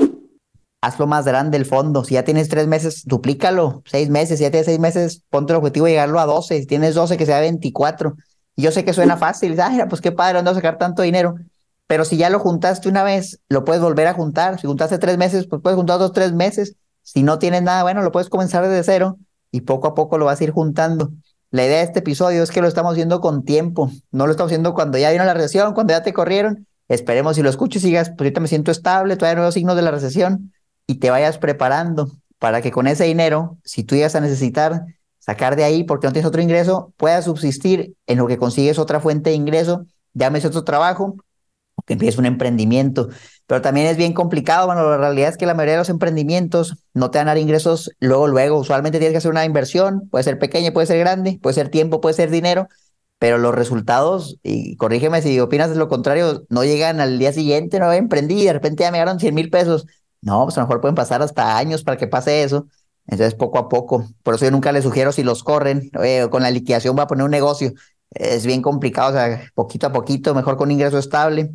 hazlo 0.80 1.06
más 1.06 1.24
grande 1.24 1.56
el 1.56 1.66
fondo. 1.66 2.04
Si 2.04 2.14
ya 2.14 2.24
tienes 2.24 2.48
tres 2.48 2.66
meses, 2.66 3.04
duplícalo. 3.04 3.82
Seis 3.86 4.08
meses, 4.08 4.38
si 4.38 4.44
ya 4.44 4.50
tienes 4.50 4.66
seis 4.66 4.78
meses, 4.78 5.22
ponte 5.30 5.52
el 5.52 5.58
objetivo 5.58 5.86
de 5.86 5.92
llegarlo 5.92 6.20
a 6.20 6.26
12. 6.26 6.60
Si 6.60 6.66
tienes 6.66 6.94
12, 6.94 7.16
que 7.16 7.26
sea 7.26 7.40
24. 7.40 8.16
Y 8.56 8.62
yo 8.62 8.72
sé 8.72 8.84
que 8.84 8.92
suena 8.92 9.16
fácil. 9.16 9.58
Ay, 9.60 9.80
pues 9.88 10.00
qué 10.00 10.12
padre, 10.12 10.38
¿dónde 10.38 10.52
a 10.52 10.54
sacar 10.54 10.78
tanto 10.78 11.02
dinero? 11.02 11.36
Pero 11.86 12.04
si 12.04 12.16
ya 12.16 12.30
lo 12.30 12.38
juntaste 12.38 12.88
una 12.88 13.02
vez, 13.02 13.40
lo 13.48 13.64
puedes 13.64 13.82
volver 13.82 14.06
a 14.06 14.14
juntar. 14.14 14.60
Si 14.60 14.66
juntaste 14.66 14.98
tres 14.98 15.18
meses, 15.18 15.46
pues 15.46 15.60
puedes 15.60 15.76
juntar 15.76 15.98
dos, 15.98 16.12
tres 16.12 16.32
meses. 16.32 16.76
Si 17.02 17.22
no 17.22 17.38
tienes 17.38 17.62
nada, 17.62 17.82
bueno, 17.82 18.02
lo 18.02 18.12
puedes 18.12 18.28
comenzar 18.28 18.66
desde 18.66 18.84
cero 18.84 19.18
y 19.50 19.62
poco 19.62 19.88
a 19.88 19.94
poco 19.94 20.16
lo 20.16 20.26
vas 20.26 20.40
a 20.40 20.44
ir 20.44 20.52
juntando. 20.52 21.10
La 21.50 21.64
idea 21.64 21.78
de 21.78 21.82
este 21.82 21.98
episodio 21.98 22.44
es 22.44 22.52
que 22.52 22.60
lo 22.60 22.68
estamos 22.68 22.92
haciendo 22.92 23.20
con 23.20 23.44
tiempo. 23.44 23.90
No 24.12 24.26
lo 24.26 24.30
estamos 24.30 24.50
haciendo 24.50 24.72
cuando 24.72 24.98
ya 24.98 25.10
vino 25.10 25.24
la 25.24 25.34
recesión, 25.34 25.74
cuando 25.74 25.92
ya 25.92 26.02
te 26.02 26.12
corrieron. 26.12 26.68
Esperemos 26.86 27.36
si 27.36 27.42
lo 27.42 27.50
escuches 27.50 27.82
y 27.82 27.88
digas, 27.88 28.10
pues 28.10 28.20
ahorita 28.20 28.40
me 28.40 28.48
siento 28.48 28.70
estable, 28.70 29.16
todavía 29.16 29.36
no 29.36 29.42
veo 29.42 29.52
signos 29.52 29.74
de 29.74 29.82
la 29.82 29.90
recesión 29.90 30.52
y 30.90 30.96
te 30.96 31.10
vayas 31.10 31.38
preparando 31.38 32.10
para 32.40 32.62
que 32.62 32.72
con 32.72 32.88
ese 32.88 33.04
dinero, 33.04 33.58
si 33.64 33.84
tú 33.84 33.94
llegas 33.94 34.16
a 34.16 34.20
necesitar 34.20 34.86
sacar 35.20 35.54
de 35.54 35.62
ahí 35.62 35.84
porque 35.84 36.08
no 36.08 36.12
tienes 36.12 36.26
otro 36.26 36.42
ingreso, 36.42 36.92
puedas 36.96 37.26
subsistir 37.26 37.94
en 38.08 38.18
lo 38.18 38.26
que 38.26 38.38
consigues 38.38 38.76
otra 38.76 38.98
fuente 38.98 39.30
de 39.30 39.36
ingreso, 39.36 39.86
llámese 40.14 40.48
otro 40.48 40.64
trabajo 40.64 41.14
o 41.76 41.82
que 41.82 41.92
empieces 41.92 42.18
un 42.18 42.26
emprendimiento. 42.26 43.08
pero 43.46 43.62
también 43.62 43.86
es 43.86 43.96
bien 43.96 44.14
complicado, 44.14 44.66
bueno, 44.66 44.88
la 44.90 44.96
realidad 44.96 45.28
es 45.28 45.36
que 45.36 45.46
la 45.46 45.54
mayoría 45.54 45.74
de 45.74 45.78
los 45.78 45.90
emprendimientos 45.90 46.76
no 46.92 47.12
te 47.12 47.18
van 47.18 47.28
a 47.28 47.30
dar 47.32 47.38
ingresos 47.38 47.92
luego, 48.00 48.26
luego, 48.26 48.58
usualmente 48.58 48.98
tienes 48.98 49.12
que 49.12 49.18
hacer 49.18 49.30
una 49.30 49.44
inversión, 49.44 50.08
puede 50.10 50.24
ser 50.24 50.40
pequeña, 50.40 50.72
puede 50.72 50.88
ser 50.88 50.98
grande, 50.98 51.38
puede 51.40 51.54
ser 51.54 51.68
tiempo, 51.68 52.00
puede 52.00 52.14
ser 52.14 52.30
dinero, 52.30 52.66
pero 53.20 53.38
los 53.38 53.54
resultados, 53.54 54.38
y 54.42 54.76
corrígeme 54.76 55.20
si 55.22 55.38
opinas 55.38 55.70
de 55.70 55.76
lo 55.76 55.88
contrario, 55.88 56.46
no 56.48 56.64
llegan 56.64 57.00
al 57.00 57.18
día 57.18 57.32
siguiente, 57.32 57.78
no 57.78 57.92
emprendí 57.92 58.42
y 58.42 58.46
de 58.46 58.54
repente 58.54 58.82
ya 58.82 58.90
me 58.90 58.98
dieron 58.98 59.20
100 59.20 59.34
mil 59.34 59.50
pesos. 59.50 59.86
No, 60.22 60.44
pues 60.44 60.56
a 60.58 60.60
lo 60.60 60.66
mejor 60.66 60.80
pueden 60.80 60.94
pasar 60.94 61.22
hasta 61.22 61.56
años 61.56 61.82
para 61.82 61.96
que 61.96 62.06
pase 62.06 62.42
eso. 62.42 62.66
Entonces, 63.06 63.34
poco 63.34 63.58
a 63.58 63.68
poco. 63.68 64.06
Por 64.22 64.34
eso 64.34 64.44
yo 64.44 64.50
nunca 64.50 64.70
les 64.72 64.84
sugiero 64.84 65.12
si 65.12 65.22
los 65.22 65.42
corren, 65.42 65.90
con 66.30 66.42
la 66.42 66.50
liquidación 66.50 66.96
va 66.96 67.04
a 67.04 67.06
poner 67.06 67.24
un 67.24 67.30
negocio. 67.30 67.72
Es 68.10 68.44
bien 68.46 68.62
complicado, 68.62 69.10
o 69.10 69.12
sea, 69.12 69.50
poquito 69.54 69.86
a 69.86 69.92
poquito, 69.92 70.34
mejor 70.34 70.56
con 70.56 70.70
ingreso 70.70 70.98
estable. 70.98 71.50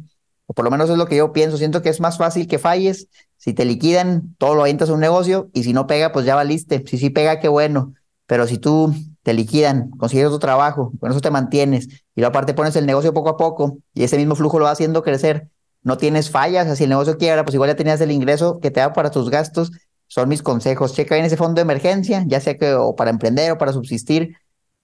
O 0.47 0.53
por 0.53 0.65
lo 0.65 0.71
menos 0.71 0.89
es 0.89 0.97
lo 0.97 1.07
que 1.07 1.15
yo 1.15 1.31
pienso. 1.31 1.57
Siento 1.57 1.81
que 1.81 1.89
es 1.89 1.99
más 1.99 2.17
fácil 2.17 2.47
que 2.47 2.59
falles. 2.59 3.07
Si 3.37 3.53
te 3.53 3.65
liquidan, 3.65 4.35
todo 4.37 4.55
lo 4.55 4.61
avientas 4.61 4.89
a 4.89 4.93
un 4.93 4.99
negocio 4.99 5.49
y 5.53 5.63
si 5.63 5.73
no 5.73 5.87
pega, 5.87 6.11
pues 6.11 6.25
ya 6.25 6.35
valiste. 6.35 6.83
Si 6.87 6.97
sí 6.97 7.09
pega, 7.09 7.39
qué 7.39 7.47
bueno. 7.47 7.93
Pero 8.25 8.47
si 8.47 8.57
tú 8.57 8.93
te 9.21 9.33
liquidan, 9.33 9.89
consigues 9.91 10.27
otro 10.27 10.39
trabajo, 10.39 10.91
con 10.99 11.11
eso 11.11 11.21
te 11.21 11.31
mantienes 11.31 11.87
y 11.87 12.21
luego 12.21 12.29
aparte 12.29 12.53
pones 12.53 12.75
el 12.75 12.85
negocio 12.85 13.13
poco 13.13 13.29
a 13.29 13.37
poco 13.37 13.79
y 13.93 14.03
ese 14.03 14.17
mismo 14.17 14.35
flujo 14.35 14.59
lo 14.59 14.65
va 14.65 14.71
haciendo 14.71 15.01
crecer, 15.03 15.49
no 15.85 15.97
tienes 15.97 16.31
fallas, 16.31 16.67
así 16.67 16.83
el 16.85 16.89
negocio 16.89 17.17
quiebra, 17.17 17.45
pues 17.45 17.55
igual 17.55 17.69
ya 17.69 17.77
tenías 17.77 18.01
el 18.01 18.11
ingreso 18.11 18.59
que 18.59 18.71
te 18.71 18.81
da 18.81 18.93
para 18.93 19.11
tus 19.11 19.29
gastos, 19.29 19.71
son 20.07 20.29
mis 20.29 20.41
consejos, 20.43 20.93
checa 20.93 21.15
bien 21.15 21.25
ese 21.25 21.37
fondo 21.37 21.55
de 21.55 21.61
emergencia, 21.61 22.25
ya 22.27 22.41
sea 22.41 22.57
que 22.57 22.73
o 22.73 22.95
para 22.95 23.11
emprender 23.11 23.51
o 23.51 23.57
para 23.57 23.71
subsistir, 23.73 24.35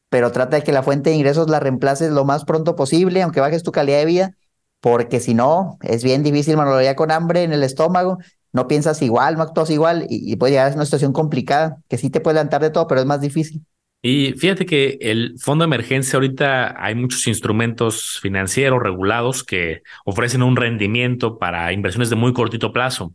pero 0.10 0.32
trata 0.32 0.58
de 0.58 0.64
que 0.64 0.72
la 0.72 0.84
fuente 0.84 1.10
de 1.10 1.16
ingresos 1.18 1.50
la 1.50 1.60
reemplaces 1.60 2.12
lo 2.12 2.26
más 2.26 2.46
pronto 2.46 2.76
posible, 2.76 3.22
aunque 3.22 3.40
bajes 3.42 3.64
tu 3.64 3.72
calidad 3.72 4.00
de 4.00 4.06
vida, 4.06 4.32
porque 4.80 5.20
si 5.20 5.34
no, 5.34 5.78
es 5.82 6.04
bien 6.04 6.24
difícil, 6.24 6.58
mano, 6.58 6.82
ya 6.82 6.96
con 6.96 7.12
hambre 7.12 7.44
en 7.44 7.54
el 7.54 7.64
estómago, 7.64 8.18
no 8.54 8.68
piensas 8.68 9.02
igual, 9.02 9.38
no 9.38 9.44
actúas 9.44 9.70
igual 9.72 10.06
y, 10.10 10.32
y 10.32 10.36
puede 10.38 10.54
llegar 10.54 10.72
a 10.72 10.76
una 10.76 10.86
situación 10.86 11.14
complicada, 11.14 11.78
que 11.90 11.98
sí 11.98 12.10
te 12.10 12.22
puede 12.22 12.36
levantar 12.36 12.62
de 12.62 12.72
todo, 12.72 12.88
pero 12.88 13.02
es 13.02 13.08
más 13.08 13.22
difícil. 13.22 13.66
Y 14.04 14.34
fíjate 14.34 14.66
que 14.66 14.98
el 15.02 15.36
fondo 15.40 15.64
de 15.64 15.68
emergencia 15.68 16.18
ahorita 16.18 16.84
hay 16.84 16.96
muchos 16.96 17.28
instrumentos 17.28 18.20
financieros 18.22 18.82
regulados 18.82 19.44
que 19.44 19.84
ofrecen 20.06 20.42
un 20.42 20.56
rendimiento 20.56 21.38
para 21.38 21.72
inversiones 21.72 22.10
de 22.10 22.16
muy 22.16 22.34
cortito 22.34 22.74
plazo. 22.74 23.14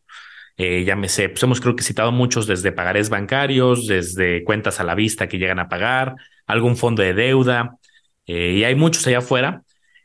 Eh, 0.57 0.87
sé, 1.09 1.28
pues 1.28 1.43
hemos 1.43 1.61
creo 1.61 1.76
que 1.76 1.83
citado 1.83 2.12
muchos 2.12 2.47
desde 2.47 2.73
pagarés 2.73 3.11
bancarios, 3.11 3.87
desde 3.88 4.45
cuentas 4.45 4.81
a 4.81 4.85
la 4.85 4.95
vista 4.95 5.28
que 5.28 5.38
llegan 5.38 5.59
a 5.59 5.69
pagar, 5.69 6.14
algún 6.47 6.76
fondo 6.76 7.02
de 7.02 7.14
deuda, 7.14 7.76
eh, 8.26 8.55
y 8.59 8.64
hay 8.64 8.75
muchos 8.75 9.07
allá 9.07 9.19
afuera 9.19 9.62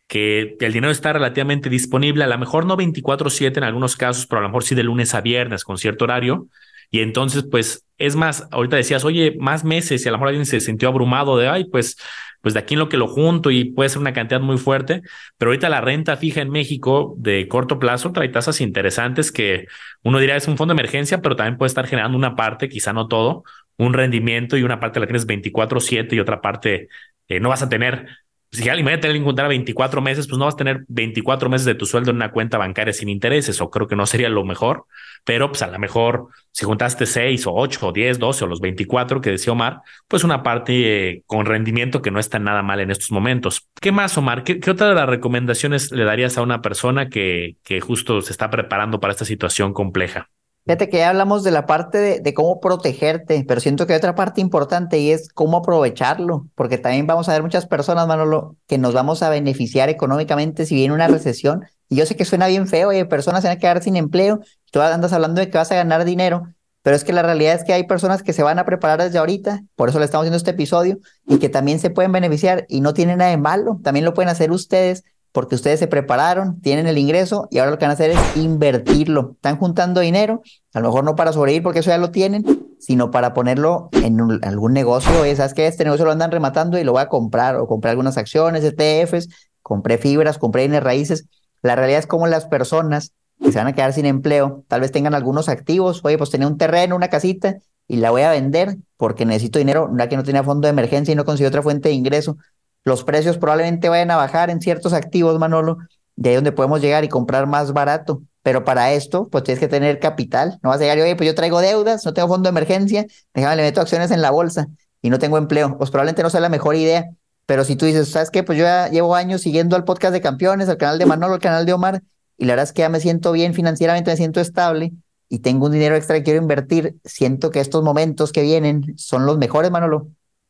que 0.07 0.57
el 0.59 0.73
dinero 0.73 0.91
está 0.91 1.13
relativamente 1.13 1.69
disponible, 1.69 2.23
a 2.25 2.27
lo 2.27 2.37
mejor 2.37 2.65
no 2.65 2.75
24/7 2.75 3.59
en 3.59 3.63
algunos 3.63 3.95
casos, 3.95 4.27
pero 4.27 4.39
a 4.39 4.41
lo 4.41 4.49
mejor 4.49 4.63
sí 4.63 4.75
de 4.75 4.83
lunes 4.83 5.13
a 5.15 5.21
viernes 5.21 5.63
con 5.63 5.77
cierto 5.77 6.03
horario, 6.03 6.47
y 6.91 6.99
entonces, 6.99 7.45
pues, 7.49 7.87
es 7.97 8.15
más, 8.15 8.47
ahorita 8.51 8.75
decías, 8.75 9.05
oye, 9.05 9.35
más 9.39 9.63
meses 9.63 10.03
y 10.05 10.07
a 10.07 10.11
lo 10.11 10.17
mejor 10.17 10.29
alguien 10.29 10.45
se 10.45 10.59
sintió 10.59 10.89
abrumado 10.89 11.37
de, 11.37 11.47
ay, 11.47 11.65
pues, 11.65 11.97
pues 12.41 12.53
de 12.53 12.59
aquí 12.59 12.73
en 12.73 12.79
lo 12.79 12.89
que 12.89 12.97
lo 12.97 13.07
junto 13.07 13.51
y 13.51 13.65
puede 13.65 13.89
ser 13.89 13.99
una 13.99 14.13
cantidad 14.13 14.41
muy 14.41 14.57
fuerte, 14.57 15.01
pero 15.37 15.51
ahorita 15.51 15.69
la 15.69 15.79
renta 15.81 16.17
fija 16.17 16.41
en 16.41 16.49
México 16.49 17.13
de 17.17 17.47
corto 17.47 17.79
plazo 17.79 18.11
trae 18.11 18.29
tasas 18.29 18.61
interesantes 18.61 19.31
que 19.31 19.67
uno 20.03 20.19
diría 20.19 20.35
es 20.35 20.47
un 20.47 20.57
fondo 20.57 20.73
de 20.73 20.79
emergencia, 20.79 21.21
pero 21.21 21.35
también 21.35 21.57
puede 21.57 21.67
estar 21.67 21.87
generando 21.87 22.17
una 22.17 22.35
parte, 22.35 22.67
quizá 22.67 22.93
no 22.93 23.07
todo, 23.07 23.43
un 23.77 23.93
rendimiento 23.93 24.57
y 24.57 24.63
una 24.63 24.79
parte 24.79 24.99
la 24.99 25.05
tienes 25.07 25.27
24/7 25.27 26.15
y 26.15 26.19
otra 26.19 26.41
parte 26.41 26.89
eh, 27.27 27.39
no 27.39 27.49
vas 27.49 27.61
a 27.61 27.69
tener 27.69 28.07
si 28.51 28.67
alguien 28.67 28.87
va 28.87 28.93
a 28.93 28.99
tener 28.99 29.15
que 29.15 29.21
encontrar 29.21 29.47
24 29.47 30.01
meses, 30.01 30.27
pues 30.27 30.37
no 30.37 30.45
vas 30.45 30.55
a 30.55 30.57
tener 30.57 30.83
24 30.89 31.49
meses 31.49 31.65
de 31.65 31.75
tu 31.75 31.85
sueldo 31.85 32.11
en 32.11 32.17
una 32.17 32.31
cuenta 32.31 32.57
bancaria 32.57 32.93
sin 32.93 33.07
intereses, 33.07 33.61
o 33.61 33.69
creo 33.69 33.87
que 33.87 33.95
no 33.95 34.05
sería 34.05 34.27
lo 34.27 34.43
mejor, 34.43 34.85
pero 35.23 35.47
pues 35.47 35.61
a 35.61 35.67
lo 35.67 35.79
mejor 35.79 36.27
si 36.51 36.65
juntaste 36.65 37.05
6 37.05 37.47
o 37.47 37.53
8 37.53 37.87
o 37.87 37.91
10, 37.93 38.19
12 38.19 38.43
o 38.43 38.47
los 38.47 38.59
24 38.59 39.21
que 39.21 39.31
decía 39.31 39.53
Omar, 39.53 39.81
pues 40.07 40.25
una 40.25 40.43
parte 40.43 41.09
eh, 41.09 41.23
con 41.25 41.45
rendimiento 41.45 42.01
que 42.01 42.11
no 42.11 42.19
está 42.19 42.39
nada 42.39 42.61
mal 42.61 42.81
en 42.81 42.91
estos 42.91 43.11
momentos. 43.11 43.69
¿Qué 43.79 43.93
más, 43.93 44.17
Omar? 44.17 44.43
¿Qué, 44.43 44.59
otra 44.69 44.89
de 44.89 44.95
las 44.95 45.07
recomendaciones 45.07 45.91
le 45.91 46.03
darías 46.03 46.37
a 46.37 46.41
una 46.41 46.61
persona 46.61 47.09
que, 47.09 47.55
que 47.63 47.79
justo 47.79 48.21
se 48.21 48.33
está 48.33 48.49
preparando 48.49 48.99
para 48.99 49.11
esta 49.11 49.25
situación 49.25 49.73
compleja? 49.73 50.29
Fíjate 50.65 50.89
que 50.89 50.97
ya 50.97 51.09
hablamos 51.09 51.43
de 51.43 51.49
la 51.49 51.65
parte 51.65 52.21
de, 52.21 52.33
cómo 52.35 52.59
protegerte, 52.59 53.43
pero 53.47 53.59
siento 53.59 53.87
que 53.87 53.93
hay 53.93 53.97
otra 53.97 54.13
parte 54.13 54.41
importante 54.41 54.99
y 54.99 55.11
es 55.11 55.29
cómo 55.29 55.57
aprovecharlo, 55.57 56.47
porque 56.53 56.77
también 56.77 57.07
vamos 57.07 57.27
a 57.27 57.33
ver 57.33 57.41
muchas 57.41 57.65
personas, 57.65 58.07
Manolo, 58.07 58.55
que 58.67 58.77
nos 58.77 58.93
vamos 58.93 59.23
a 59.23 59.29
beneficiar 59.29 59.89
económicamente 59.89 60.67
si 60.67 60.75
viene 60.75 60.93
una 60.93 61.07
recesión. 61.07 61.65
Y 61.89 61.95
yo 61.95 62.05
sé 62.05 62.15
que 62.15 62.25
suena 62.25 62.45
bien 62.45 62.67
feo, 62.67 62.91
hay 62.91 63.03
personas 63.05 63.41
se 63.41 63.47
van 63.47 63.57
a 63.57 63.59
quedar 63.59 63.81
sin 63.81 63.95
empleo, 63.95 64.39
tú 64.71 64.81
andas 64.81 65.13
hablando 65.13 65.41
de 65.41 65.49
que 65.49 65.57
vas 65.57 65.71
a 65.71 65.75
ganar 65.75 66.05
dinero, 66.05 66.43
pero 66.83 66.95
es 66.95 67.03
que 67.03 67.11
la 67.11 67.23
realidad 67.23 67.55
es 67.55 67.63
que 67.63 67.73
hay 67.73 67.85
personas 67.85 68.21
que 68.21 68.31
se 68.31 68.43
van 68.43 68.59
a 68.59 68.65
preparar 68.65 69.01
desde 69.01 69.17
ahorita, 69.17 69.63
por 69.75 69.89
eso 69.89 69.97
le 69.97 70.05
estamos 70.05 70.23
haciendo 70.25 70.37
este 70.37 70.51
episodio, 70.51 70.99
y 71.27 71.39
que 71.39 71.49
también 71.49 71.79
se 71.79 71.89
pueden 71.89 72.11
beneficiar 72.11 72.65
y 72.69 72.81
no 72.81 72.93
tiene 72.93 73.15
nada 73.15 73.31
de 73.31 73.37
malo, 73.37 73.79
también 73.83 74.05
lo 74.05 74.13
pueden 74.13 74.29
hacer 74.29 74.51
ustedes 74.51 75.03
porque 75.31 75.55
ustedes 75.55 75.79
se 75.79 75.87
prepararon, 75.87 76.59
tienen 76.61 76.87
el 76.87 76.97
ingreso 76.97 77.47
y 77.51 77.59
ahora 77.59 77.71
lo 77.71 77.77
que 77.77 77.85
van 77.85 77.91
a 77.91 77.93
hacer 77.93 78.11
es 78.11 78.19
invertirlo. 78.35 79.31
Están 79.35 79.57
juntando 79.57 80.01
dinero, 80.01 80.41
a 80.73 80.79
lo 80.79 80.89
mejor 80.89 81.03
no 81.03 81.15
para 81.15 81.31
sobrevivir 81.31 81.63
porque 81.63 81.79
eso 81.79 81.89
ya 81.89 81.97
lo 81.97 82.11
tienen, 82.11 82.43
sino 82.79 83.11
para 83.11 83.33
ponerlo 83.33 83.89
en 83.93 84.19
algún 84.43 84.73
negocio. 84.73 85.21
Oye, 85.21 85.35
¿sabes 85.35 85.53
qué? 85.53 85.67
Este 85.67 85.83
negocio 85.83 86.05
lo 86.05 86.11
andan 86.11 86.31
rematando 86.31 86.77
y 86.77 86.83
lo 86.83 86.91
voy 86.91 87.01
a 87.01 87.07
comprar 87.07 87.55
o 87.55 87.67
comprar 87.67 87.91
algunas 87.91 88.17
acciones, 88.17 88.63
ETFs, 88.63 89.29
compré 89.61 89.97
fibras, 89.97 90.37
compré 90.37 90.63
bienes 90.63 90.83
raíces. 90.83 91.27
La 91.61 91.75
realidad 91.75 91.99
es 91.99 92.07
como 92.07 92.27
las 92.27 92.45
personas 92.45 93.13
que 93.41 93.51
se 93.51 93.57
van 93.57 93.67
a 93.67 93.73
quedar 93.73 93.93
sin 93.93 94.05
empleo, 94.05 94.63
tal 94.67 94.81
vez 94.81 94.91
tengan 94.91 95.15
algunos 95.15 95.47
activos. 95.47 96.01
Oye, 96.03 96.17
pues 96.17 96.29
tenía 96.29 96.47
un 96.47 96.57
terreno, 96.57 96.95
una 96.95 97.09
casita 97.09 97.57
y 97.87 97.97
la 97.97 98.11
voy 98.11 98.23
a 98.23 98.31
vender 98.31 98.77
porque 98.97 99.25
necesito 99.25 99.59
dinero, 99.59 99.89
ya 99.97 100.09
que 100.09 100.17
no 100.17 100.23
tenía 100.23 100.43
fondo 100.43 100.67
de 100.67 100.71
emergencia 100.71 101.11
y 101.11 101.15
no 101.15 101.25
consigo 101.25 101.47
otra 101.47 101.61
fuente 101.61 101.89
de 101.89 101.95
ingreso 101.95 102.37
los 102.83 103.03
precios 103.03 103.37
probablemente 103.37 103.89
vayan 103.89 104.11
a 104.11 104.15
bajar 104.15 104.49
en 104.49 104.61
ciertos 104.61 104.93
activos, 104.93 105.37
Manolo, 105.39 105.77
de 106.15 106.29
ahí 106.29 106.35
donde 106.35 106.51
podemos 106.51 106.81
llegar 106.81 107.03
y 107.03 107.09
comprar 107.09 107.47
más 107.47 107.73
barato. 107.73 108.23
Pero 108.43 108.63
para 108.63 108.91
esto, 108.93 109.27
pues 109.29 109.43
tienes 109.43 109.59
que 109.59 109.67
tener 109.67 109.99
capital. 109.99 110.59
No 110.63 110.69
vas 110.69 110.79
a 110.79 110.81
llegar 110.81 110.97
y, 110.97 111.01
oye, 111.01 111.15
pues 111.15 111.27
yo 111.27 111.35
traigo 111.35 111.61
deudas, 111.61 112.05
no 112.05 112.13
tengo 112.13 112.27
fondo 112.27 112.47
de 112.47 112.51
emergencia, 112.51 113.05
déjame, 113.33 113.55
le 113.57 113.63
meto 113.63 113.81
acciones 113.81 114.09
en 114.11 114.21
la 114.21 114.31
bolsa 114.31 114.67
y 115.01 115.09
no 115.09 115.19
tengo 115.19 115.37
empleo. 115.37 115.77
Pues 115.77 115.91
probablemente 115.91 116.23
no 116.23 116.29
sea 116.29 116.41
la 116.41 116.49
mejor 116.49 116.75
idea. 116.75 117.09
Pero 117.45 117.65
si 117.65 117.75
tú 117.75 117.85
dices, 117.85 118.09
¿sabes 118.09 118.31
qué? 118.31 118.43
Pues 118.43 118.57
yo 118.57 118.63
ya 118.63 118.87
llevo 118.89 119.15
años 119.15 119.41
siguiendo 119.41 119.75
al 119.75 119.83
podcast 119.83 120.13
de 120.13 120.21
campeones, 120.21 120.69
al 120.69 120.77
canal 120.77 120.97
de 120.97 121.05
Manolo, 121.05 121.35
al 121.35 121.39
canal 121.39 121.65
de 121.65 121.73
Omar, 121.73 122.01
y 122.37 122.45
la 122.45 122.53
verdad 122.53 122.63
es 122.63 122.73
que 122.73 122.81
ya 122.81 122.89
me 122.89 122.99
siento 122.99 123.31
bien 123.31 123.53
financieramente, 123.53 124.09
me 124.09 124.17
siento 124.17 124.39
estable 124.39 124.93
y 125.29 125.39
tengo 125.39 125.67
un 125.67 125.71
dinero 125.71 125.95
extra 125.95 126.15
que 126.15 126.23
quiero 126.23 126.41
invertir. 126.41 126.95
Siento 127.05 127.51
que 127.51 127.59
estos 127.59 127.83
momentos 127.83 128.31
que 128.31 128.41
vienen 128.41 128.93
son 128.97 129.25
los 129.25 129.37
mejores, 129.37 129.69
Manolo. 129.69 130.07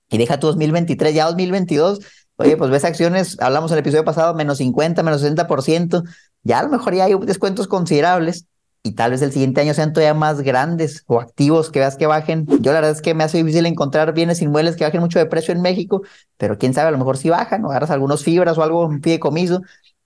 Y 0.10 0.17
deja 0.17 0.39
tu 0.39 0.48
2023, 0.48 1.13
ya 1.13 1.26
2022 1.26 2.00
Oye, 2.41 2.58
pues 2.58 2.71
ves 2.71 2.84
acciones, 2.84 3.38
hablamos 3.39 3.69
en 3.71 3.75
el 3.75 3.82
episodio 3.82 4.04
pasado, 4.04 4.34
menos 4.34 4.58
50, 4.58 5.04
menos 5.04 5.21
60%, 5.21 6.04
ya 6.41 6.58
a 6.60 6.63
lo 6.63 6.69
mejor 6.69 6.95
ya 6.95 7.06
hay 7.06 7.13
descuentos 7.23 7.67
considerables 7.67 8.47
y 8.82 8.93
tal 8.93 9.12
vez 9.12 9.21
el 9.21 9.32
siguiente 9.32 9.62
año 9.62 9.75
sean 9.75 9.93
todavía 9.93 10.15
más 10.15 10.41
grandes 10.41 11.04
o 11.06 11.19
activos 11.19 11.69
que 11.69 11.77
veas 11.77 11.97
que 11.97 12.08
bajen. 12.08 12.47
Yo 12.47 12.71
la 12.71 12.80
verdad 12.80 12.89
es 12.89 13.04
que 13.04 13.13
me 13.13 13.23
hace 13.23 13.38
difícil 13.38 13.67
encontrar 13.67 14.13
bienes 14.15 14.41
inmuebles 14.41 14.75
que 14.75 14.84
bajen 14.84 15.01
mucho 15.01 15.19
de 15.19 15.27
precio 15.27 15.54
en 15.54 15.62
México, 15.62 16.01
pero 16.38 16.58
quién 16.58 16.73
sabe, 16.73 16.88
a 16.88 16.91
lo 16.91 16.97
mejor 16.97 17.17
sí 17.17 17.30
bajan, 17.30 17.63
o 17.63 17.69
agarras 17.69 17.91
algunos 17.91 18.23
fibras 18.23 18.58
o 18.58 18.63
algo, 18.63 18.88
un 18.88 19.04
fideicomiso, 19.04 19.62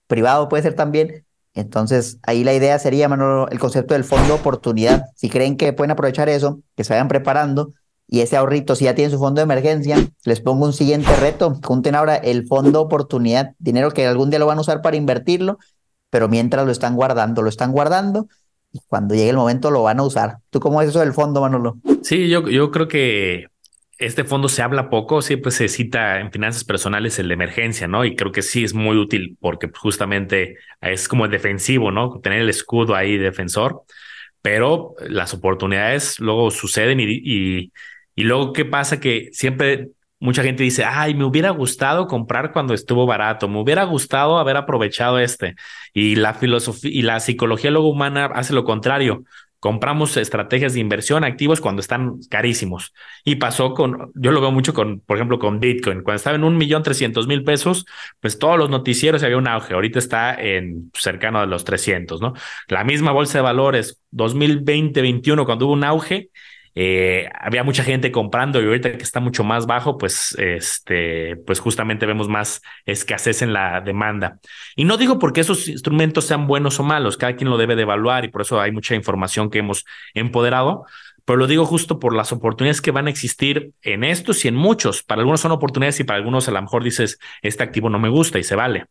privado 0.08 0.50
puede 0.50 0.64
ser 0.64 0.74
también. 0.74 1.26
Entonces, 1.54 2.18
ahí 2.24 2.44
la 2.44 2.54
idea 2.54 2.78
sería, 2.80 3.08
Manolo, 3.08 3.48
el 3.48 3.60
concepto 3.60 3.94
del 3.94 4.04
fondo 4.04 4.36
oportunidad. 4.36 5.06
Si 5.16 5.30
creen 5.30 5.56
que 5.56 5.72
pueden 5.72 5.92
aprovechar 5.92 6.28
eso, 6.28 6.60
que 6.76 6.84
se 6.84 6.92
vayan 6.92 7.08
preparando, 7.08 7.72
y 8.08 8.20
ese 8.20 8.38
ahorrito, 8.38 8.76
si 8.76 8.86
ya 8.86 8.96
tienen 8.96 9.12
su 9.12 9.18
fondo 9.18 9.40
de 9.40 9.44
emergencia, 9.44 9.98
les 10.26 10.40
pongo 10.40 10.66
un 10.66 10.74
siguiente 10.74 11.16
reto. 11.16 11.60
Junten 11.64 11.96
ahora 11.96 12.16
el 12.16 12.46
fondo 12.46 12.82
oportunidad, 12.82 13.54
dinero 13.58 13.92
que 13.92 14.06
algún 14.06 14.30
día 14.30 14.40
lo 14.40 14.46
van 14.46 14.60
a 14.60 14.62
usar 14.62 14.82
para 14.82 14.96
invertirlo, 14.96 15.58
pero 16.12 16.30
mientras 16.30 16.66
lo 16.66 16.72
están 16.72 16.96
guardando, 16.96 17.42
lo 17.42 17.50
están 17.50 17.72
guardando 17.72 18.28
y 18.72 18.80
cuando 18.88 19.16
llegue 19.16 19.30
el 19.30 19.38
momento 19.38 19.72
lo 19.72 19.84
van 19.84 20.00
a 20.00 20.04
usar. 20.04 20.38
¿Tú 20.50 20.60
cómo 20.60 20.82
es 20.82 20.90
eso 20.90 21.00
del 21.00 21.14
fondo, 21.14 21.42
Manolo? 21.42 21.78
Sí, 22.04 22.30
yo, 22.30 22.48
yo 22.48 22.72
creo 22.72 22.88
que 22.88 23.48
este 23.98 24.24
fondo 24.24 24.50
se 24.50 24.62
habla 24.62 24.90
poco, 24.90 25.22
siempre 25.22 25.52
se 25.52 25.68
cita 25.68 26.20
en 26.20 26.32
finanzas 26.32 26.64
personales 26.64 27.18
el 27.18 27.30
de 27.30 27.34
emergencia, 27.34 27.88
¿no? 27.88 28.06
Y 28.06 28.16
creo 28.16 28.32
que 28.32 28.42
sí 28.44 28.64
es 28.64 28.74
muy 28.74 28.98
útil 28.98 29.38
porque 29.40 29.70
justamente 29.74 30.58
es 30.82 31.08
como 31.08 31.28
defensivo, 31.28 31.90
¿no? 31.90 32.20
Tener 32.20 32.42
el 32.42 32.50
escudo 32.50 32.96
ahí 32.96 33.18
defensor, 33.18 33.84
pero 34.42 34.94
las 35.08 35.34
oportunidades 35.34 36.20
luego 36.20 36.52
suceden 36.52 37.00
y 37.00 37.06
y 37.08 37.72
luego, 38.24 38.54
¿qué 38.54 38.66
pasa? 38.66 39.00
Que 39.00 39.30
siempre 39.34 39.90
mucha 40.20 40.44
gente 40.44 40.64
dice, 40.64 40.86
ay, 40.86 41.14
me 41.14 41.26
hubiera 41.26 41.50
gustado 41.52 42.08
comprar 42.08 42.52
cuando 42.54 42.74
estuvo 42.74 43.06
barato, 43.06 43.48
me 43.50 43.60
hubiera 43.60 43.84
gustado 43.84 44.38
haber 44.38 44.58
aprovechado 44.58 45.20
este. 45.20 45.56
Y 45.94 46.16
la 46.16 46.34
filosofía 46.34 46.92
y 46.92 47.02
la 47.02 47.20
psicología 47.20 47.72
luego 47.72 47.90
humana 47.90 48.26
hace 48.34 48.54
lo 48.54 48.64
contrario. 48.64 49.24
compramos 49.66 50.16
estrategias 50.16 50.74
de 50.76 50.80
inversión 50.80 51.24
activos 51.24 51.60
cuando 51.60 51.80
están 51.80 52.20
carísimos. 52.30 52.94
Y 53.24 53.38
pasó 53.38 53.74
con, 53.74 54.12
yo 54.14 54.32
lo 54.32 54.40
veo 54.40 54.52
mucho 54.52 54.76
con, 54.76 55.00
por 55.00 55.18
ejemplo, 55.18 55.40
con 55.40 55.60
Bitcoin. 55.60 56.04
Cuando 56.04 56.18
estaba 56.18 56.36
en 56.36 56.44
un 56.44 56.56
millón 56.56 56.84
trescientos 56.84 57.26
mil 57.26 57.44
pesos, 57.44 57.88
pues 58.20 58.38
todos 58.38 58.60
los 58.60 58.70
noticieros 58.70 59.24
había 59.24 59.38
un 59.38 59.48
auge. 59.48 59.74
Ahorita 59.74 59.98
está 59.98 60.36
en 60.36 60.92
cercano 60.94 61.40
a 61.40 61.48
los 61.48 61.64
300, 61.64 62.22
¿no? 62.22 62.34
La 62.68 62.84
misma 62.84 63.12
bolsa 63.12 63.40
de 63.40 63.42
valores 63.42 64.00
2020-21, 64.12 65.46
cuando 65.46 65.66
hubo 65.66 65.74
un 65.74 65.84
auge, 65.84 66.30
eh, 66.78 67.30
había 67.40 67.64
mucha 67.64 67.86
gente 67.86 68.12
comprando 68.12 68.62
y 68.62 68.66
ahorita 68.66 68.98
que 68.98 69.04
está 69.04 69.22
mucho 69.22 69.46
más 69.46 69.66
bajo, 69.66 69.98
pues, 69.98 70.36
este, 70.38 71.38
pues 71.38 71.62
justamente 71.62 72.06
vemos 72.06 72.28
más 72.28 72.62
escasez 72.86 73.42
en 73.42 73.54
la 73.54 73.80
demanda. 73.80 74.40
Y 74.76 74.84
no 74.84 74.98
digo 74.98 75.18
porque 75.18 75.40
esos 75.40 75.70
instrumentos 75.70 76.26
sean 76.26 76.48
buenos 76.48 76.80
o 76.82 76.84
malos, 76.84 77.16
cada 77.16 77.38
quien 77.38 77.50
lo 77.50 77.58
debe 77.58 77.78
de 77.78 77.84
evaluar 77.84 78.26
y 78.26 78.28
por 78.28 78.42
eso 78.42 78.60
hay 78.60 78.74
mucha 78.74 78.94
información 78.94 79.50
que 79.50 79.60
hemos 79.60 79.86
empoderado, 80.14 80.86
pero 81.24 81.38
lo 81.38 81.48
digo 81.48 81.66
justo 81.66 81.98
por 81.98 82.14
las 82.14 82.34
oportunidades 82.34 82.82
que 82.82 82.92
van 82.92 83.08
a 83.08 83.10
existir 83.10 83.72
en 83.82 84.04
estos 84.04 84.44
y 84.44 84.50
en 84.50 84.56
muchos. 84.56 85.02
Para 85.02 85.22
algunos 85.22 85.40
son 85.42 85.54
oportunidades 85.54 86.00
y 86.02 86.04
para 86.04 86.18
algunos 86.18 86.48
a 86.50 86.52
lo 86.52 86.62
mejor 86.62 86.84
dices, 86.84 87.20
este 87.42 87.64
activo 87.64 87.90
no 87.90 88.00
me 88.00 88.10
gusta 88.10 88.38
y 88.38 88.44
se 88.44 88.56
vale. 88.56 88.86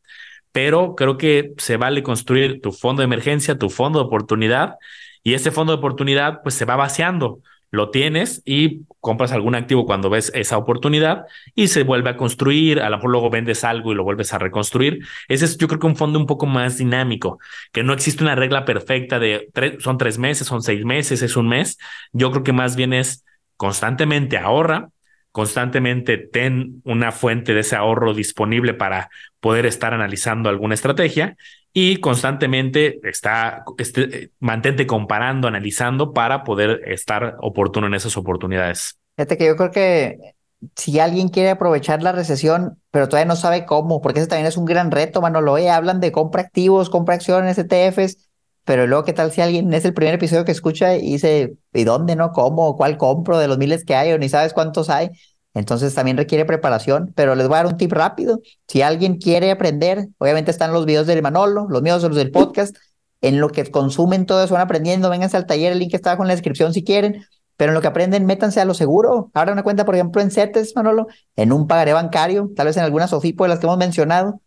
Pero 0.53 0.95
creo 0.95 1.19
que 1.19 1.53
se 1.59 1.77
vale 1.77 2.03
construir 2.03 2.61
tu 2.63 2.73
fondo 2.73 3.01
de 3.01 3.05
emergencia, 3.05 3.59
tu 3.59 3.69
fondo 3.69 3.99
de 3.99 4.07
oportunidad 4.07 4.77
y 5.23 5.35
ese 5.35 5.51
fondo 5.51 5.73
de 5.73 5.79
oportunidad 5.79 6.41
pues 6.43 6.55
se 6.55 6.65
va 6.65 6.77
vaciando 6.77 7.41
lo 7.75 7.91
tienes 7.91 8.43
y 8.45 8.83
compras 9.01 9.33
algún 9.33 9.55
activo 9.55 9.85
cuando 9.85 10.09
ves 10.09 10.31
esa 10.35 10.57
oportunidad 10.57 11.25
y 11.55 11.69
se 11.69 11.83
vuelve 11.83 12.11
a 12.11 12.17
construir, 12.17 12.81
a 12.81 12.89
lo 12.89 12.97
mejor 12.97 13.11
luego 13.11 13.31
vendes 13.31 13.65
algo 13.65 13.93
y 13.93 13.95
lo 13.95 14.05
vuelves 14.05 14.33
a 14.33 14.39
reconstruir. 14.39 15.01
Ese 15.29 15.45
es 15.45 15.59
yo 15.59 15.67
creo 15.69 15.81
que 15.81 15.87
un 15.87 15.97
fondo 15.97 16.19
un 16.19 16.27
poco 16.27 16.47
más 16.47 16.79
dinámico, 16.79 17.39
que 17.73 17.83
no 17.83 17.93
existe 17.93 18.23
una 18.23 18.35
regla 18.35 18.65
perfecta 18.65 19.19
de 19.19 19.51
son 19.81 19.99
tres 19.99 20.19
meses, 20.19 20.47
son 20.47 20.63
seis 20.63 20.85
meses, 20.85 21.21
es 21.23 21.37
un 21.37 21.49
mes. 21.49 21.79
Yo 22.13 22.31
creo 22.31 22.45
que 22.45 22.53
más 22.53 22.77
bien 22.77 22.93
es 22.93 23.25
constantemente 23.57 24.39
ahorra, 24.39 24.91
constantemente 25.33 26.17
ten 26.17 26.81
una 26.85 27.11
fuente 27.11 27.55
de 27.55 27.61
ese 27.61 27.77
ahorro 27.77 28.15
disponible 28.15 28.73
para 28.73 29.11
poder 29.41 29.67
estar 29.67 29.93
analizando 29.93 30.49
alguna 30.49 30.75
estrategia 30.75 31.37
y 31.77 31.97
constantemente 31.97 33.01
está, 33.03 33.65
este, 33.79 34.31
mantente 34.39 34.87
comparando, 34.87 35.49
analizando 35.49 36.13
para 36.13 36.45
poder 36.45 36.83
estar 36.87 37.37
oportuno 37.41 37.89
en 37.89 37.95
esas 37.95 38.17
oportunidades. 38.17 38.97
Fíjate 39.17 39.37
que 39.37 39.47
yo 39.47 39.57
creo 39.57 39.73
que 39.73 40.35
si 40.77 41.01
alguien 41.01 41.29
quiere 41.29 41.51
aprovechar 41.51 42.01
la 42.01 42.13
recesión, 42.13 42.81
pero 42.93 43.09
todavía 43.09 43.27
no 43.27 43.37
sabe 43.37 43.67
cómo, 43.67 44.01
porque 44.01 44.21
ese 44.21 44.29
también 44.29 44.47
es 44.47 44.57
un 44.57 44.65
gran 44.65 44.93
reto, 44.93 45.21
Manolo. 45.21 45.59
Eh, 45.59 45.69
hablan 45.69 45.99
de 45.99 46.13
compra 46.13 46.43
activos, 46.43 46.91
compra 46.91 47.17
acciones, 47.17 47.59
ETFs, 47.59 48.29
pero 48.65 48.87
luego, 48.87 49.05
¿qué 49.05 49.13
tal 49.13 49.33
si 49.33 49.41
alguien 49.41 49.75
es 49.75 49.85
el 49.85 49.95
primer 49.95 50.15
episodio 50.15 50.45
que 50.45 50.53
escucha 50.53 50.97
y 50.97 51.13
dice, 51.13 51.57
¿y 51.73 51.83
dónde, 51.85 52.15
no? 52.15 52.31
¿Cómo? 52.31 52.77
¿Cuál 52.77 52.97
compro 52.99 53.39
de 53.39 53.49
los 53.49 53.59
miles 53.59 53.85
que 53.85 53.97
hay? 53.97 54.13
O 54.13 54.19
ni 54.19 54.29
sabes 54.29 54.55
cuántos 54.55 54.91
hay. 54.91 55.11
Entonces 55.55 55.95
también 55.95 56.17
requiere 56.17 56.45
preparación, 56.45 57.13
pero 57.15 57.35
les 57.37 57.47
voy 57.47 57.55
a 57.55 57.63
dar 57.63 57.73
un 57.73 57.77
tip 57.77 57.93
rápido. 57.93 58.41
Si 58.67 58.83
alguien 58.83 59.19
quiere 59.19 59.51
aprender, 59.51 60.09
obviamente 60.19 60.51
están 60.51 60.73
los 60.73 60.85
videos 60.85 61.07
del 61.07 61.23
Manolo, 61.23 61.67
los 61.69 61.81
míos, 61.81 62.03
los 62.03 62.17
del 62.17 62.33
podcast, 62.33 62.77
en 63.21 63.41
lo 63.41 63.49
que 63.49 63.71
consumen 63.71 64.27
todo 64.27 64.45
eso, 64.45 64.55
van 64.55 64.63
aprendiendo, 64.63 65.09
vénganse 65.09 65.37
al 65.37 65.47
taller, 65.47 65.73
el 65.73 65.79
link 65.79 65.95
está 65.95 66.13
en 66.13 66.27
la 66.27 66.35
descripción 66.35 66.75
si 66.75 66.85
quieren, 66.85 67.25
pero 67.57 67.71
en 67.71 67.75
lo 67.75 67.81
que 67.81 67.87
aprenden, 67.87 68.27
métanse 68.27 68.61
a 68.61 68.65
lo 68.65 68.75
seguro. 68.75 69.31
Abran 69.33 69.55
una 69.55 69.63
cuenta, 69.63 69.85
por 69.85 69.95
ejemplo, 69.95 70.21
en 70.21 70.31
CETES, 70.31 70.75
Manolo, 70.75 71.07
en 71.37 71.53
un 71.53 71.67
pagaré 71.67 71.93
bancario, 71.93 72.51
tal 72.57 72.67
vez 72.67 72.77
en 72.77 72.83
algunas 72.83 73.11
SOFIPO 73.11 73.45
de 73.45 73.49
las 73.49 73.61
que 73.61 73.67
hemos 73.67 73.79
mencionado, 73.79 74.41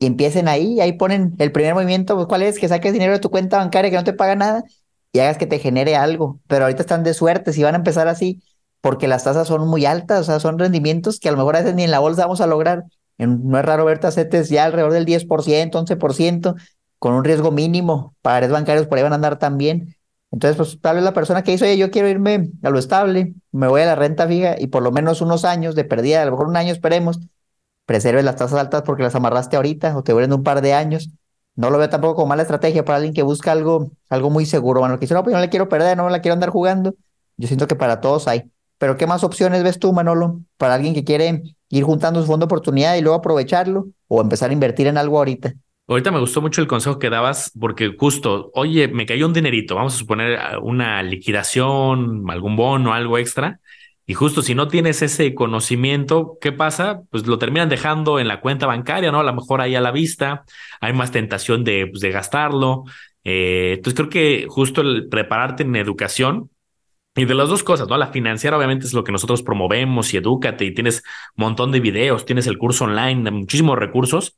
y 0.00 0.06
empiecen 0.06 0.48
ahí, 0.48 0.80
ahí 0.80 0.94
ponen 0.94 1.34
el 1.38 1.52
primer 1.52 1.74
movimiento, 1.74 2.14
pues, 2.16 2.26
¿cuál 2.26 2.42
es? 2.42 2.58
Que 2.58 2.68
saques 2.68 2.92
dinero 2.92 3.12
de 3.12 3.18
tu 3.18 3.30
cuenta 3.30 3.58
bancaria 3.58 3.90
que 3.90 3.96
no 3.96 4.04
te 4.04 4.14
paga 4.14 4.34
nada 4.34 4.64
y 5.12 5.20
hagas 5.20 5.38
que 5.38 5.46
te 5.46 5.58
genere 5.58 5.94
algo, 5.94 6.40
pero 6.48 6.64
ahorita 6.64 6.82
están 6.82 7.04
de 7.04 7.14
suerte, 7.14 7.52
si 7.52 7.62
van 7.62 7.74
a 7.74 7.78
empezar 7.78 8.08
así, 8.08 8.42
porque 8.84 9.08
las 9.08 9.24
tasas 9.24 9.48
son 9.48 9.66
muy 9.66 9.86
altas, 9.86 10.20
o 10.20 10.24
sea, 10.24 10.40
son 10.40 10.58
rendimientos 10.58 11.18
que 11.18 11.30
a 11.30 11.32
lo 11.32 11.38
mejor 11.38 11.56
a 11.56 11.60
veces 11.60 11.74
ni 11.74 11.84
en 11.84 11.90
la 11.90 12.00
bolsa 12.00 12.24
vamos 12.24 12.42
a 12.42 12.46
lograr. 12.46 12.84
No 13.16 13.58
es 13.58 13.64
raro 13.64 13.86
ver 13.86 13.98
tasetes 13.98 14.50
ya 14.50 14.66
alrededor 14.66 14.92
del 14.92 15.06
10%, 15.06 15.78
11%, 15.78 16.54
con 16.98 17.14
un 17.14 17.24
riesgo 17.24 17.50
mínimo. 17.50 18.14
Pagarés 18.20 18.50
bancarios 18.50 18.86
por 18.86 18.98
ahí 18.98 19.02
van 19.02 19.12
a 19.12 19.14
andar 19.14 19.38
también. 19.38 19.96
Entonces, 20.30 20.58
pues 20.58 20.78
tal 20.82 20.96
vez 20.96 21.04
la 21.04 21.14
persona 21.14 21.42
que 21.42 21.52
dice, 21.52 21.64
oye, 21.64 21.78
yo 21.78 21.90
quiero 21.90 22.10
irme 22.10 22.50
a 22.62 22.68
lo 22.68 22.78
estable, 22.78 23.32
me 23.52 23.68
voy 23.68 23.80
a 23.80 23.86
la 23.86 23.94
renta 23.94 24.28
fija 24.28 24.56
y 24.60 24.66
por 24.66 24.82
lo 24.82 24.92
menos 24.92 25.22
unos 25.22 25.46
años 25.46 25.74
de 25.74 25.84
pérdida, 25.84 26.20
a 26.20 26.26
lo 26.26 26.32
mejor 26.32 26.48
un 26.48 26.58
año 26.58 26.70
esperemos, 26.70 27.20
preserve 27.86 28.22
las 28.22 28.36
tasas 28.36 28.60
altas 28.60 28.82
porque 28.82 29.02
las 29.02 29.14
amarraste 29.14 29.56
ahorita 29.56 29.96
o 29.96 30.02
te 30.02 30.12
duren 30.12 30.30
un 30.34 30.42
par 30.42 30.60
de 30.60 30.74
años. 30.74 31.08
No 31.56 31.70
lo 31.70 31.78
veo 31.78 31.88
tampoco 31.88 32.16
como 32.16 32.26
mala 32.26 32.42
estrategia 32.42 32.84
para 32.84 32.96
alguien 32.96 33.14
que 33.14 33.22
busca 33.22 33.50
algo, 33.50 33.92
algo 34.10 34.28
muy 34.28 34.44
seguro. 34.44 34.80
Bueno, 34.80 34.96
que 34.96 35.06
dice, 35.06 35.14
no, 35.14 35.22
pues 35.24 35.32
no 35.32 35.40
le 35.40 35.48
quiero 35.48 35.70
perder, 35.70 35.96
no 35.96 36.04
me 36.04 36.10
la 36.10 36.20
quiero 36.20 36.34
andar 36.34 36.50
jugando. 36.50 36.94
Yo 37.38 37.48
siento 37.48 37.66
que 37.66 37.76
para 37.76 38.02
todos 38.02 38.28
hay. 38.28 38.50
Pero 38.78 38.96
¿qué 38.96 39.06
más 39.06 39.24
opciones 39.24 39.62
ves 39.62 39.78
tú, 39.78 39.92
Manolo, 39.92 40.40
para 40.56 40.74
alguien 40.74 40.94
que 40.94 41.04
quiere 41.04 41.42
ir 41.68 41.84
juntando 41.84 42.20
su 42.20 42.26
fondo 42.26 42.44
de 42.44 42.48
oportunidad 42.48 42.96
y 42.96 43.00
luego 43.00 43.16
aprovecharlo 43.16 43.86
o 44.08 44.20
empezar 44.20 44.50
a 44.50 44.52
invertir 44.52 44.86
en 44.86 44.98
algo 44.98 45.18
ahorita? 45.18 45.54
Ahorita 45.86 46.10
me 46.10 46.20
gustó 46.20 46.40
mucho 46.40 46.62
el 46.62 46.66
consejo 46.66 46.98
que 46.98 47.10
dabas 47.10 47.52
porque 47.58 47.94
justo, 47.98 48.50
oye, 48.54 48.88
me 48.88 49.04
cayó 49.04 49.26
un 49.26 49.34
dinerito, 49.34 49.74
vamos 49.74 49.94
a 49.94 49.98
suponer 49.98 50.38
una 50.62 51.02
liquidación, 51.02 52.24
algún 52.30 52.56
bono, 52.56 52.94
algo 52.94 53.18
extra. 53.18 53.60
Y 54.06 54.14
justo 54.14 54.42
si 54.42 54.54
no 54.54 54.68
tienes 54.68 55.02
ese 55.02 55.34
conocimiento, 55.34 56.36
¿qué 56.40 56.52
pasa? 56.52 57.02
Pues 57.10 57.26
lo 57.26 57.38
terminan 57.38 57.68
dejando 57.68 58.18
en 58.18 58.28
la 58.28 58.40
cuenta 58.40 58.66
bancaria, 58.66 59.10
¿no? 59.10 59.20
A 59.20 59.24
lo 59.24 59.34
mejor 59.34 59.60
ahí 59.60 59.74
a 59.74 59.80
la 59.80 59.92
vista, 59.92 60.44
hay 60.80 60.92
más 60.92 61.10
tentación 61.10 61.64
de, 61.64 61.86
pues, 61.86 62.02
gastarlo. 62.02 62.84
Eh, 63.22 63.74
entonces 63.76 63.94
creo 63.94 64.10
que 64.10 64.46
justo 64.48 64.82
el 64.82 65.08
prepararte 65.08 65.62
en 65.62 65.76
educación 65.76 66.50
y 67.16 67.24
de 67.24 67.34
las 67.34 67.48
dos 67.48 67.62
cosas, 67.62 67.88
¿no? 67.88 67.96
La 67.96 68.08
financiera 68.08 68.56
obviamente 68.56 68.86
es 68.86 68.92
lo 68.92 69.04
que 69.04 69.12
nosotros 69.12 69.42
promovemos 69.42 70.12
y 70.12 70.16
edúcate 70.16 70.64
y 70.64 70.74
tienes 70.74 71.02
un 71.36 71.44
montón 71.44 71.70
de 71.70 71.80
videos, 71.80 72.24
tienes 72.24 72.46
el 72.46 72.58
curso 72.58 72.84
online 72.84 73.30
muchísimos 73.30 73.78
recursos, 73.78 74.36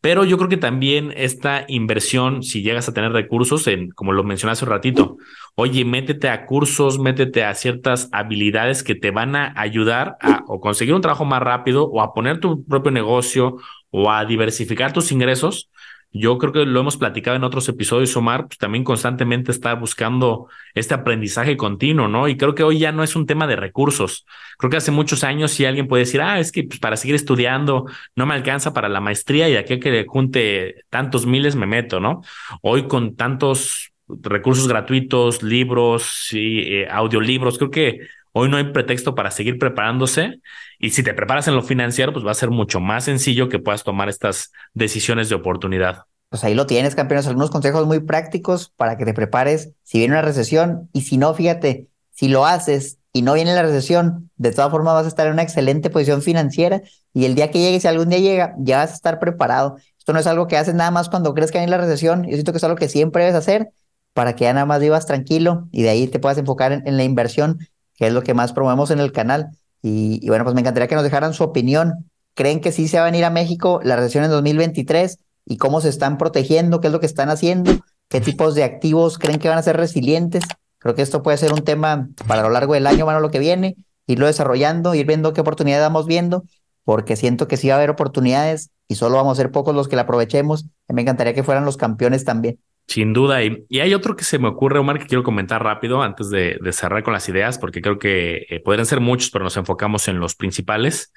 pero 0.00 0.24
yo 0.24 0.38
creo 0.38 0.48
que 0.48 0.56
también 0.56 1.12
esta 1.14 1.64
inversión, 1.68 2.42
si 2.42 2.62
llegas 2.62 2.88
a 2.88 2.94
tener 2.94 3.12
recursos, 3.12 3.66
en, 3.66 3.90
como 3.90 4.12
lo 4.12 4.24
mencioné 4.24 4.52
hace 4.52 4.64
un 4.64 4.70
ratito, 4.70 5.18
oye, 5.54 5.84
métete 5.84 6.30
a 6.30 6.46
cursos, 6.46 6.98
métete 6.98 7.44
a 7.44 7.54
ciertas 7.54 8.08
habilidades 8.10 8.82
que 8.82 8.94
te 8.94 9.10
van 9.10 9.36
a 9.36 9.52
ayudar 9.56 10.16
a 10.20 10.42
o 10.46 10.58
conseguir 10.60 10.94
un 10.94 11.02
trabajo 11.02 11.26
más 11.26 11.42
rápido 11.42 11.84
o 11.86 12.00
a 12.00 12.14
poner 12.14 12.40
tu 12.40 12.64
propio 12.64 12.90
negocio 12.90 13.56
o 13.90 14.10
a 14.10 14.24
diversificar 14.24 14.92
tus 14.92 15.12
ingresos 15.12 15.70
yo 16.12 16.38
creo 16.38 16.52
que 16.52 16.66
lo 16.66 16.80
hemos 16.80 16.96
platicado 16.96 17.36
en 17.36 17.44
otros 17.44 17.68
episodios, 17.68 18.16
Omar, 18.16 18.46
pues 18.46 18.58
también 18.58 18.82
constantemente 18.82 19.52
está 19.52 19.74
buscando 19.74 20.48
este 20.74 20.94
aprendizaje 20.94 21.56
continuo, 21.56 22.08
¿no? 22.08 22.26
Y 22.26 22.36
creo 22.36 22.54
que 22.54 22.64
hoy 22.64 22.78
ya 22.80 22.90
no 22.90 23.04
es 23.04 23.14
un 23.14 23.26
tema 23.26 23.46
de 23.46 23.56
recursos. 23.56 24.26
Creo 24.58 24.70
que 24.70 24.76
hace 24.76 24.90
muchos 24.90 25.22
años 25.22 25.52
si 25.52 25.64
alguien 25.64 25.86
puede 25.86 26.04
decir, 26.04 26.20
ah, 26.20 26.40
es 26.40 26.50
que 26.50 26.64
pues, 26.64 26.80
para 26.80 26.96
seguir 26.96 27.14
estudiando 27.14 27.86
no 28.16 28.26
me 28.26 28.34
alcanza 28.34 28.72
para 28.72 28.88
la 28.88 29.00
maestría 29.00 29.48
y 29.48 29.56
aquí 29.56 29.78
que 29.78 30.04
junte 30.08 30.84
tantos 30.90 31.26
miles 31.26 31.54
me 31.54 31.66
meto, 31.66 32.00
¿no? 32.00 32.22
Hoy 32.62 32.88
con 32.88 33.14
tantos 33.14 33.92
recursos 34.08 34.66
gratuitos, 34.66 35.42
libros 35.42 36.28
y 36.32 36.60
eh, 36.74 36.88
audiolibros, 36.90 37.58
creo 37.58 37.70
que 37.70 38.00
hoy 38.32 38.48
no 38.48 38.56
hay 38.56 38.72
pretexto 38.72 39.14
para 39.14 39.30
seguir 39.30 39.58
preparándose 39.58 40.40
y 40.78 40.90
si 40.90 41.02
te 41.02 41.14
preparas 41.14 41.48
en 41.48 41.54
lo 41.54 41.62
financiero, 41.62 42.12
pues 42.12 42.26
va 42.26 42.30
a 42.30 42.34
ser 42.34 42.50
mucho 42.50 42.80
más 42.80 43.04
sencillo 43.04 43.48
que 43.48 43.58
puedas 43.58 43.84
tomar 43.84 44.08
estas 44.08 44.52
decisiones 44.74 45.28
de 45.28 45.34
oportunidad. 45.34 46.04
Pues 46.30 46.44
ahí 46.44 46.54
lo 46.54 46.66
tienes, 46.66 46.94
campeones, 46.94 47.26
algunos 47.26 47.50
consejos 47.50 47.86
muy 47.86 48.00
prácticos 48.00 48.72
para 48.76 48.96
que 48.96 49.04
te 49.04 49.14
prepares 49.14 49.72
si 49.82 49.98
viene 49.98 50.14
una 50.14 50.22
recesión 50.22 50.88
y 50.92 51.02
si 51.02 51.18
no, 51.18 51.34
fíjate, 51.34 51.88
si 52.12 52.28
lo 52.28 52.46
haces 52.46 52.98
y 53.12 53.22
no 53.22 53.34
viene 53.34 53.52
la 53.52 53.62
recesión, 53.62 54.30
de 54.36 54.52
todas 54.52 54.70
formas 54.70 54.94
vas 54.94 55.06
a 55.06 55.08
estar 55.08 55.26
en 55.26 55.32
una 55.32 55.42
excelente 55.42 55.90
posición 55.90 56.22
financiera 56.22 56.82
y 57.12 57.24
el 57.24 57.34
día 57.34 57.50
que 57.50 57.58
llegue, 57.58 57.80
si 57.80 57.88
algún 57.88 58.10
día 58.10 58.20
llega, 58.20 58.54
ya 58.58 58.78
vas 58.78 58.92
a 58.92 58.94
estar 58.94 59.18
preparado. 59.18 59.76
Esto 59.98 60.12
no 60.12 60.20
es 60.20 60.26
algo 60.28 60.46
que 60.46 60.56
haces 60.56 60.74
nada 60.74 60.92
más 60.92 61.08
cuando 61.08 61.34
crees 61.34 61.50
que 61.50 61.58
viene 61.58 61.72
la 61.72 61.78
recesión, 61.78 62.22
yo 62.22 62.32
siento 62.32 62.52
que 62.52 62.58
es 62.58 62.64
algo 62.64 62.76
que 62.76 62.88
siempre 62.88 63.24
debes 63.24 63.36
hacer 63.36 63.72
para 64.12 64.36
que 64.36 64.44
ya 64.44 64.52
nada 64.52 64.66
más 64.66 64.80
vivas 64.80 65.06
tranquilo 65.06 65.68
y 65.72 65.82
de 65.82 65.90
ahí 65.90 66.06
te 66.06 66.20
puedas 66.20 66.38
enfocar 66.38 66.82
en 66.84 66.96
la 66.96 67.02
inversión, 67.02 67.58
que 68.00 68.06
es 68.06 68.14
lo 68.14 68.22
que 68.22 68.32
más 68.32 68.54
promovemos 68.54 68.90
en 68.90 68.98
el 68.98 69.12
canal. 69.12 69.50
Y, 69.82 70.26
bueno, 70.26 70.44
pues 70.44 70.54
me 70.54 70.62
encantaría 70.62 70.88
que 70.88 70.94
nos 70.94 71.04
dejaran 71.04 71.34
su 71.34 71.44
opinión. 71.44 72.10
¿Creen 72.34 72.60
que 72.60 72.72
sí 72.72 72.88
se 72.88 72.96
va 72.96 73.02
a 73.02 73.10
venir 73.10 73.26
a 73.26 73.30
México 73.30 73.80
la 73.84 73.94
recesión 73.94 74.24
en 74.24 74.30
2023? 74.30 75.18
¿Y 75.44 75.58
cómo 75.58 75.82
se 75.82 75.90
están 75.90 76.16
protegiendo? 76.16 76.80
¿Qué 76.80 76.86
es 76.86 76.92
lo 76.94 77.00
que 77.00 77.06
están 77.06 77.28
haciendo? 77.28 77.72
¿Qué 78.08 78.22
tipos 78.22 78.54
de 78.54 78.64
activos 78.64 79.18
creen 79.18 79.38
que 79.38 79.50
van 79.50 79.58
a 79.58 79.62
ser 79.62 79.76
resilientes? 79.76 80.44
Creo 80.78 80.94
que 80.94 81.02
esto 81.02 81.22
puede 81.22 81.36
ser 81.36 81.52
un 81.52 81.60
tema 81.60 82.08
para 82.26 82.42
lo 82.42 82.48
largo 82.48 82.72
del 82.72 82.86
año, 82.86 83.04
bueno, 83.04 83.20
lo 83.20 83.30
que 83.30 83.38
viene, 83.38 83.76
irlo 84.06 84.26
desarrollando, 84.26 84.94
ir 84.94 85.06
viendo 85.06 85.34
qué 85.34 85.42
oportunidades 85.42 85.84
vamos 85.84 86.06
viendo, 86.06 86.44
porque 86.84 87.16
siento 87.16 87.48
que 87.48 87.58
sí 87.58 87.68
va 87.68 87.74
a 87.74 87.76
haber 87.76 87.90
oportunidades 87.90 88.70
y 88.88 88.94
solo 88.94 89.16
vamos 89.16 89.38
a 89.38 89.42
ser 89.42 89.52
pocos 89.52 89.74
los 89.74 89.88
que 89.88 89.96
la 89.96 90.02
aprovechemos. 90.02 90.64
Me 90.88 91.02
encantaría 91.02 91.34
que 91.34 91.42
fueran 91.42 91.66
los 91.66 91.76
campeones 91.76 92.24
también. 92.24 92.58
Sin 92.90 93.12
duda. 93.12 93.44
Y, 93.44 93.78
hay 93.78 93.94
otro 93.94 94.16
que 94.16 94.24
se 94.24 94.40
me 94.40 94.48
ocurre, 94.48 94.80
Omar, 94.80 94.98
que 94.98 95.06
quiero 95.06 95.22
comentar 95.22 95.62
rápido 95.62 96.02
antes 96.02 96.28
de, 96.28 96.58
cerrar 96.72 97.04
con 97.04 97.12
las 97.12 97.28
ideas, 97.28 97.56
porque 97.56 97.80
creo 97.80 98.00
que 98.00 98.46
eh, 98.50 98.58
podrían 98.58 98.84
ser 98.84 98.98
muchos, 98.98 99.30
pero 99.30 99.44
nos 99.44 99.56
enfocamos 99.56 100.08
en 100.08 100.18
los 100.18 100.34
principales. 100.34 101.12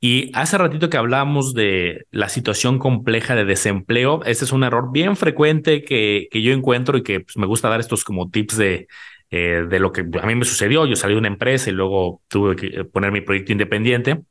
Y 0.00 0.32
hace 0.34 0.58
ratito 0.58 0.90
que 0.90 0.96
hablábamos 0.96 1.54
de 1.54 2.06
la 2.10 2.28
situación 2.28 2.80
compleja 2.80 3.36
de 3.36 3.44
desempleo, 3.44 4.20
este 4.24 4.44
es 4.44 4.52
un 4.52 4.64
error 4.64 4.90
bien 4.90 5.14
frecuente 5.16 5.84
que, 5.84 6.26
que 6.28 6.42
yo 6.42 6.52
encuentro 6.52 6.98
y 6.98 7.04
que 7.04 7.20
pues, 7.20 7.36
me 7.36 7.46
gusta 7.46 7.68
dar 7.68 7.78
estos 7.78 8.02
como 8.02 8.28
tips 8.28 8.56
de, 8.56 8.88
eh, 9.30 9.64
de 9.68 9.78
lo 9.78 9.92
que 9.92 10.00
a 10.00 10.26
mí 10.26 10.34
me 10.34 10.44
sucedió. 10.44 10.86
Yo 10.86 10.96
salí 10.96 11.14
de 11.14 11.20
una 11.20 11.28
empresa 11.28 11.70
y 11.70 11.72
luego 11.72 12.20
tuve 12.26 12.56
que 12.56 12.84
poner 12.84 13.12
mi 13.12 13.20
proyecto 13.20 13.52
independiente. 13.52 14.22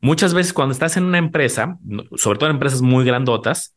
Muchas 0.00 0.34
veces 0.34 0.52
cuando 0.52 0.72
estás 0.72 0.96
en 0.96 1.04
una 1.04 1.18
empresa, 1.18 1.78
sobre 2.14 2.38
todo 2.38 2.48
en 2.48 2.56
empresas 2.56 2.80
muy 2.80 3.04
grandotas, 3.04 3.74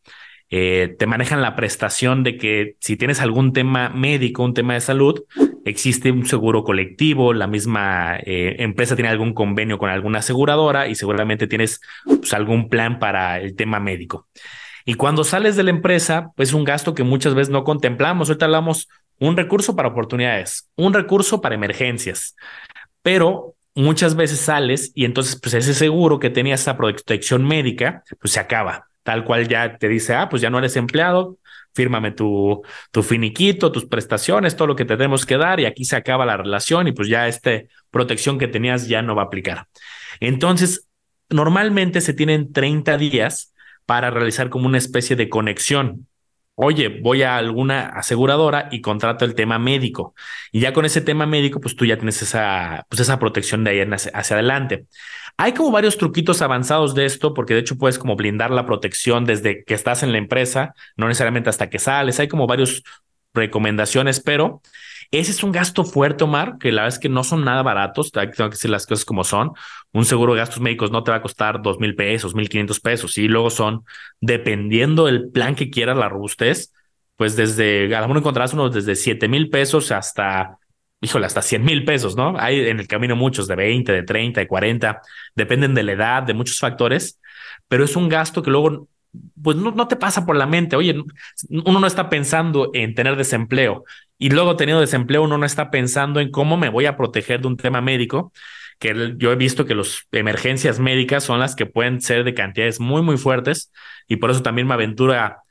eh, 0.50 0.96
te 1.00 1.08
manejan 1.08 1.42
la 1.42 1.56
prestación 1.56 2.24
de 2.24 2.38
que 2.38 2.76
si 2.80 2.96
tienes 2.98 3.22
algún 3.22 3.54
tema 3.54 3.90
médico, 3.90 4.44
un 4.44 4.54
tema 4.54 4.76
de 4.76 4.82
salud, 4.82 5.24
existe 5.66 6.12
un 6.12 6.26
seguro 6.26 6.64
colectivo, 6.64 7.34
la 7.34 7.48
misma 7.48 8.18
eh, 8.18 8.58
empresa 8.60 8.96
tiene 8.96 9.10
algún 9.10 9.34
convenio 9.34 9.78
con 9.78 9.90
alguna 9.90 10.20
aseguradora 10.20 10.88
y 10.88 10.96
seguramente 10.96 11.48
tienes 11.48 11.82
pues, 12.06 12.34
algún 12.34 12.70
plan 12.70 13.00
para 13.00 13.40
el 13.40 13.56
tema 13.56 13.80
médico. 13.80 14.28
Y 14.86 14.96
cuando 14.96 15.24
sales 15.24 15.56
de 15.56 15.64
la 15.64 15.70
empresa, 15.70 16.32
pues 16.36 16.50
es 16.50 16.56
un 16.56 16.66
gasto 16.66 16.94
que 16.94 17.04
muchas 17.04 17.34
veces 17.36 17.50
no 17.50 17.64
contemplamos. 17.64 18.30
Ahorita 18.30 18.46
hablamos 18.46 18.90
un 19.20 19.38
recurso 19.38 19.76
para 19.76 19.90
oportunidades, 19.90 20.70
un 20.76 20.94
recurso 20.94 21.40
para 21.42 21.56
emergencias, 21.56 22.36
pero 23.02 23.56
muchas 23.76 24.16
veces 24.16 24.40
sales 24.40 24.92
y 24.94 25.06
entonces 25.06 25.40
pues 25.42 25.54
ese 25.56 25.74
seguro 25.74 26.20
que 26.20 26.30
tenía 26.30 26.56
esa 26.56 26.78
protección 26.78 27.44
médica, 27.44 28.04
pues 28.20 28.34
se 28.34 28.40
acaba 28.40 28.88
tal 29.04 29.24
cual 29.24 29.48
ya 29.48 29.78
te 29.78 29.88
dice, 29.88 30.16
ah, 30.16 30.30
pues 30.30 30.42
ya 30.42 30.50
no 30.50 30.60
eres 30.60 30.76
empleado, 30.76 31.38
fírmame 31.74 32.12
tu, 32.12 32.62
tu 32.92 33.04
finiquito, 33.04 33.72
tus 33.72 33.86
prestaciones, 33.86 34.56
todo 34.56 34.68
lo 34.68 34.76
que 34.76 34.86
te 34.86 34.96
tenemos 34.96 35.26
que 35.26 35.38
dar 35.38 35.60
y 35.60 35.66
aquí 35.66 35.86
se 35.86 35.96
acaba 35.96 36.26
la 36.26 36.38
relación 36.38 36.88
y 36.88 36.92
pues 36.92 37.08
ya 37.08 37.28
esta 37.28 37.52
protección 37.92 38.38
que 38.40 38.48
tenías 38.48 38.88
ya 38.88 39.02
no 39.02 39.16
va 39.16 39.24
a 39.24 39.26
aplicar. 39.26 39.68
Entonces, 40.20 40.88
normalmente 41.30 42.02
se 42.02 42.14
tienen 42.14 42.54
30 42.54 42.98
días 42.98 43.54
para 43.86 44.10
realizar 44.12 44.50
como 44.50 44.68
una 44.68 44.78
especie 44.78 45.16
de 45.16 45.30
conexión. 45.30 46.08
Oye, 46.56 47.00
voy 47.02 47.24
a 47.24 47.38
alguna 47.38 47.88
aseguradora 47.88 48.70
y 48.72 48.80
contrato 48.82 49.26
el 49.26 49.34
tema 49.34 49.58
médico. 49.58 50.14
Y 50.52 50.60
ya 50.60 50.72
con 50.72 50.86
ese 50.86 51.02
tema 51.02 51.26
médico, 51.26 51.60
pues 51.60 51.76
tú 51.76 51.86
ya 51.86 51.98
tienes 51.98 52.22
esa, 52.22 52.86
pues 52.90 53.00
esa 53.02 53.18
protección 53.18 53.64
de 53.64 53.72
ahí 53.72 53.90
hacia 54.14 54.36
adelante. 54.36 54.86
Hay 55.38 55.54
como 55.54 55.72
varios 55.72 55.98
truquitos 55.98 56.42
avanzados 56.42 56.96
de 56.96 57.06
esto, 57.06 57.34
porque 57.34 57.54
de 57.54 57.62
hecho 57.62 57.78
puedes 57.78 58.00
como 58.00 58.16
blindar 58.16 58.52
la 58.52 58.66
protección 58.66 59.26
desde 59.26 59.64
que 59.64 59.74
estás 59.74 60.04
en 60.04 60.12
la 60.12 60.18
empresa, 60.18 60.74
no 60.96 61.08
necesariamente 61.08 61.50
hasta 61.50 61.70
que 61.70 61.80
sales. 61.80 62.20
Hay 62.20 62.28
como 62.28 62.48
varios 62.48 62.84
recomendaciones, 63.34 64.20
pero 64.20 64.62
ese 65.12 65.32
es 65.32 65.44
un 65.44 65.52
gasto 65.52 65.84
fuerte, 65.86 66.24
Omar, 66.24 66.58
que 66.58 66.72
la 66.72 66.84
verdad 66.84 66.96
es 66.98 67.00
que 67.00 67.10
no 67.10 67.24
son 67.24 67.44
nada 67.44 67.62
baratos. 67.62 68.12
Tengo 68.12 68.32
que 68.32 68.50
decir 68.50 68.72
las 68.72 68.88
cosas 68.88 69.06
como 69.06 69.24
son. 69.24 69.52
Un 69.92 70.06
seguro 70.06 70.34
de 70.34 70.40
gastos 70.40 70.60
médicos 70.60 70.92
no 70.92 71.04
te 71.04 71.12
va 71.12 71.18
a 71.18 71.22
costar 71.22 71.62
dos 71.62 71.80
mil 71.80 71.96
pesos, 71.96 72.34
mil 72.34 72.50
quinientos 72.50 72.80
pesos. 72.80 73.18
Y 73.18 73.28
luego 73.28 73.50
son, 73.50 73.86
dependiendo 74.22 75.06
del 75.06 75.30
plan 75.30 75.56
que 75.56 75.70
quieras, 75.70 75.98
la 75.98 76.10
robustez, 76.10 76.74
pues 77.16 77.36
desde, 77.36 77.96
a 77.96 78.02
lo 78.02 78.08
mejor 78.08 78.18
encontrarás 78.22 78.54
unos 78.54 78.74
desde 78.74 78.96
siete 78.96 79.28
mil 79.28 79.50
pesos 79.50 79.92
hasta 79.92 80.58
híjole, 81.04 81.26
hasta 81.26 81.42
100 81.42 81.64
mil 81.64 81.86
pesos, 81.86 82.16
¿no? 82.16 82.36
Hay 82.40 82.62
en 82.62 82.80
el 82.80 82.88
camino 82.88 83.16
muchos 83.16 83.48
de 83.48 83.56
20, 83.56 83.92
de 83.92 84.04
30, 84.04 84.40
de 84.40 84.48
40, 84.48 85.02
dependen 85.36 85.76
de 85.76 85.84
la 85.84 85.92
edad, 85.92 86.24
de 86.24 86.34
muchos 86.34 86.60
factores, 86.60 87.20
pero 87.68 87.84
es 87.84 87.96
un 87.96 88.10
gasto 88.10 88.42
que 88.42 88.50
luego, 88.50 88.88
pues 89.42 89.58
no, 89.58 89.88
te 89.88 89.98
pasa 89.98 90.26
por 90.26 90.36
la 90.38 90.46
mente. 90.48 90.76
Oye, 90.76 90.96
uno 91.50 91.80
no 91.80 91.88
está 91.88 92.10
pensando 92.10 92.72
en 92.74 92.96
tener 92.96 93.18
desempleo 93.18 93.84
y 94.18 94.30
luego 94.30 94.56
teniendo 94.56 94.82
desempleo, 94.82 95.24
uno 95.24 95.38
no 95.38 95.46
está 95.46 95.70
pensando 95.70 96.20
en 96.22 96.32
cómo 96.32 96.58
me 96.58 96.70
voy 96.70 96.86
a 96.86 96.96
proteger 96.98 97.42
de 97.42 97.48
un 97.48 97.58
tema 97.58 97.82
médico 97.82 98.32
que 98.80 99.14
yo 99.18 99.32
he 99.32 99.36
visto 99.36 99.66
que 99.66 99.76
las 99.76 100.08
emergencias 100.12 100.80
médicas 100.80 101.24
son 101.24 101.40
las 101.40 101.56
que 101.56 101.66
pueden 101.66 102.02
ser 102.02 102.24
de 102.24 102.34
cantidades 102.34 102.80
muy, 102.80 103.02
muy 103.02 103.18
fuertes 103.18 103.72
y 104.08 104.18
por 104.18 104.32
eso 104.32 104.42
también 104.42 104.68
me 104.68 104.74
aventura. 104.74 105.44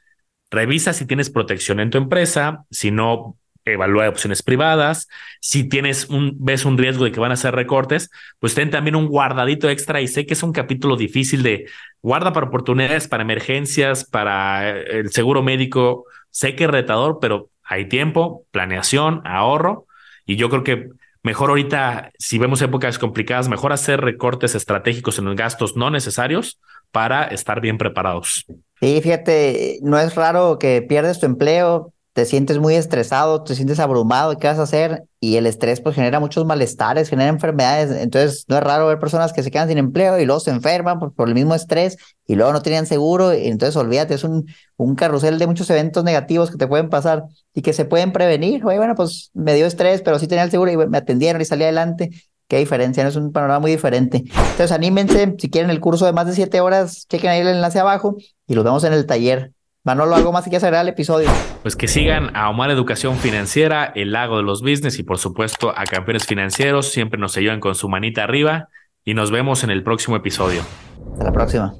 Revisa 0.51 0.93
si 0.93 1.07
tienes 1.07 1.31
protección 1.31 1.81
en 1.81 1.91
tu 1.91 1.99
empresa, 1.99 2.65
si 2.71 2.91
no, 2.91 3.39
evalúa 3.65 4.09
opciones 4.09 4.43
privadas. 4.43 5.09
Si 5.41 5.69
tienes 5.69 6.09
un, 6.09 6.37
ves 6.39 6.65
un 6.65 6.79
riesgo 6.79 7.05
de 7.05 7.13
que 7.13 7.21
van 7.21 7.31
a 7.31 7.35
hacer 7.35 7.55
recortes, 7.55 8.11
pues 8.39 8.55
ten 8.55 8.71
también 8.71 8.97
un 8.97 9.07
guardadito 9.07 9.69
extra. 9.69 10.01
Y 10.01 10.09
sé 10.09 10.27
que 10.27 10.35
es 10.35 10.43
un 10.43 10.53
capítulo 10.53 10.97
difícil 10.97 11.43
de 11.43 11.67
guarda 12.01 12.33
para 12.33 12.47
oportunidades, 12.47 13.09
para 13.09 13.23
emergencias, 13.23 14.05
para 14.05 14.71
eh, 14.71 15.01
el 15.01 15.11
seguro 15.13 15.43
médico. 15.43 16.07
Sé 16.31 16.57
que 16.57 16.65
es 16.65 16.71
retador, 16.71 17.19
pero 17.21 17.51
hay 17.63 17.89
tiempo, 17.89 18.45
planeación, 18.51 19.23
ahorro. 19.25 19.87
Y 20.27 20.37
yo 20.37 20.49
creo 20.51 20.65
que 20.65 20.89
mejor 21.23 21.51
ahorita, 21.51 22.13
si 22.19 22.39
vemos 22.39 22.63
épocas 22.63 22.99
complicadas, 22.99 23.49
mejor 23.49 23.73
hacer 23.73 24.01
recortes 24.01 24.55
estratégicos 24.55 25.19
en 25.19 25.27
los 25.27 25.37
gastos 25.37 25.77
no 25.77 25.91
necesarios 25.91 26.61
para 26.91 27.25
estar 27.25 27.61
bien 27.61 27.79
preparados. 27.79 28.45
Sí, 28.81 29.01
fíjate, 29.01 29.79
no 29.83 29.99
es 29.99 30.15
raro 30.15 30.59
que 30.59 30.83
pierdes 30.83 31.21
tu 31.21 31.27
empleo, 31.27 31.93
te 32.13 32.27
sientes 32.27 32.59
muy 32.59 32.75
estresado, 32.75 33.43
te 33.43 33.55
sientes 33.55 33.81
abrumado, 33.81 34.37
¿qué 34.37 34.47
vas 34.47 34.59
a 34.59 34.65
hacer? 34.65 35.05
Y 35.19 35.37
el 35.37 35.47
estrés 35.47 35.81
pues 35.81 35.95
genera 35.95 36.21
muchos 36.21 36.45
malestares, 36.45 37.09
genera 37.09 37.31
enfermedades, 37.31 37.91
entonces 38.03 38.45
no 38.49 38.57
es 38.57 38.63
raro 38.63 38.87
ver 38.87 38.99
personas 38.99 39.33
que 39.33 39.43
se 39.43 39.51
quedan 39.51 39.69
sin 39.69 39.79
empleo 39.79 40.19
y 40.19 40.27
luego 40.27 40.41
se 40.41 40.51
enferman 40.51 40.99
por, 40.99 41.29
el 41.29 41.35
mismo 41.35 41.55
estrés 41.55 41.97
y 42.27 42.35
luego 42.35 42.53
no 42.53 42.61
tenían 42.61 42.87
seguro, 42.87 43.33
y 43.33 43.47
entonces 43.47 43.77
olvídate, 43.77 44.15
es 44.15 44.25
un, 44.25 44.47
un 44.77 44.95
carrusel 44.95 45.39
de 45.39 45.47
muchos 45.47 45.71
eventos 45.71 46.05
negativos 46.05 46.51
que 46.51 46.59
te 46.59 46.67
pueden 46.67 46.91
pasar 46.91 47.25
y 47.55 47.63
que 47.63 47.73
se 47.73 47.87
pueden 47.87 48.13
prevenir. 48.13 48.65
Oye, 48.65 48.77
bueno, 48.77 48.95
pues 48.95 49.31
me 49.33 49.55
dio 49.55 49.67
estrés, 49.67 50.03
pero 50.03 50.19
sí 50.19 50.27
tenía 50.27 50.45
el 50.45 50.51
seguro 50.51 50.71
y 50.71 50.77
me 50.77 50.99
atendieron 50.99 51.41
y 51.41 51.45
salí 51.47 51.63
adelante. 51.65 52.11
Qué 52.47 52.59
diferencia, 52.59 53.03
no 53.03 53.09
es 53.09 53.17
un 53.17 53.33
panorama 53.33 53.61
muy 53.61 53.71
diferente. 53.71 54.19
Entonces 54.27 54.73
anímense, 54.73 55.35
si 55.39 55.49
quieren 55.49 55.71
el 55.71 55.81
curso 55.81 56.05
de 56.05 56.13
más 56.13 56.27
de 56.27 56.35
siete 56.35 56.61
horas, 56.61 57.07
chequen 57.09 57.31
ahí 57.31 57.41
el 57.41 57.49
enlace 57.49 57.79
abajo 57.79 58.17
y 58.47 58.55
los 58.55 58.65
vemos 58.65 58.85
en 58.85 58.93
el 58.93 59.07
taller. 59.07 59.52
Manolo, 59.85 60.15
¿algo 60.15 60.31
más 60.31 60.45
que 60.45 60.51
quieras 60.51 60.63
agregar 60.63 60.83
al 60.83 60.89
episodio? 60.91 61.29
Pues 61.63 61.75
que 61.75 61.89
sigan 61.89 62.37
a 62.37 62.49
Omar 62.49 62.71
Educación 62.71 63.17
Financiera, 63.17 63.93
el 63.97 64.13
lago 64.13 64.37
de 64.37 64.45
los 64.45 64.63
business 64.63 65.01
y 65.01 65.03
por 65.03 65.19
supuesto 65.19 65.75
a 65.77 65.83
Campeones 65.85 66.25
Financieros. 66.25 66.93
Siempre 66.93 67.19
nos 67.19 67.37
ayudan 67.37 67.59
con 67.59 67.75
su 67.75 67.89
manita 67.89 68.23
arriba 68.23 68.69
y 69.05 69.15
nos 69.15 69.33
vemos 69.33 69.65
en 69.65 69.71
el 69.71 69.83
próximo 69.83 70.15
episodio. 70.15 70.63
Hasta 71.15 71.25
la 71.25 71.33
próxima. 71.33 71.75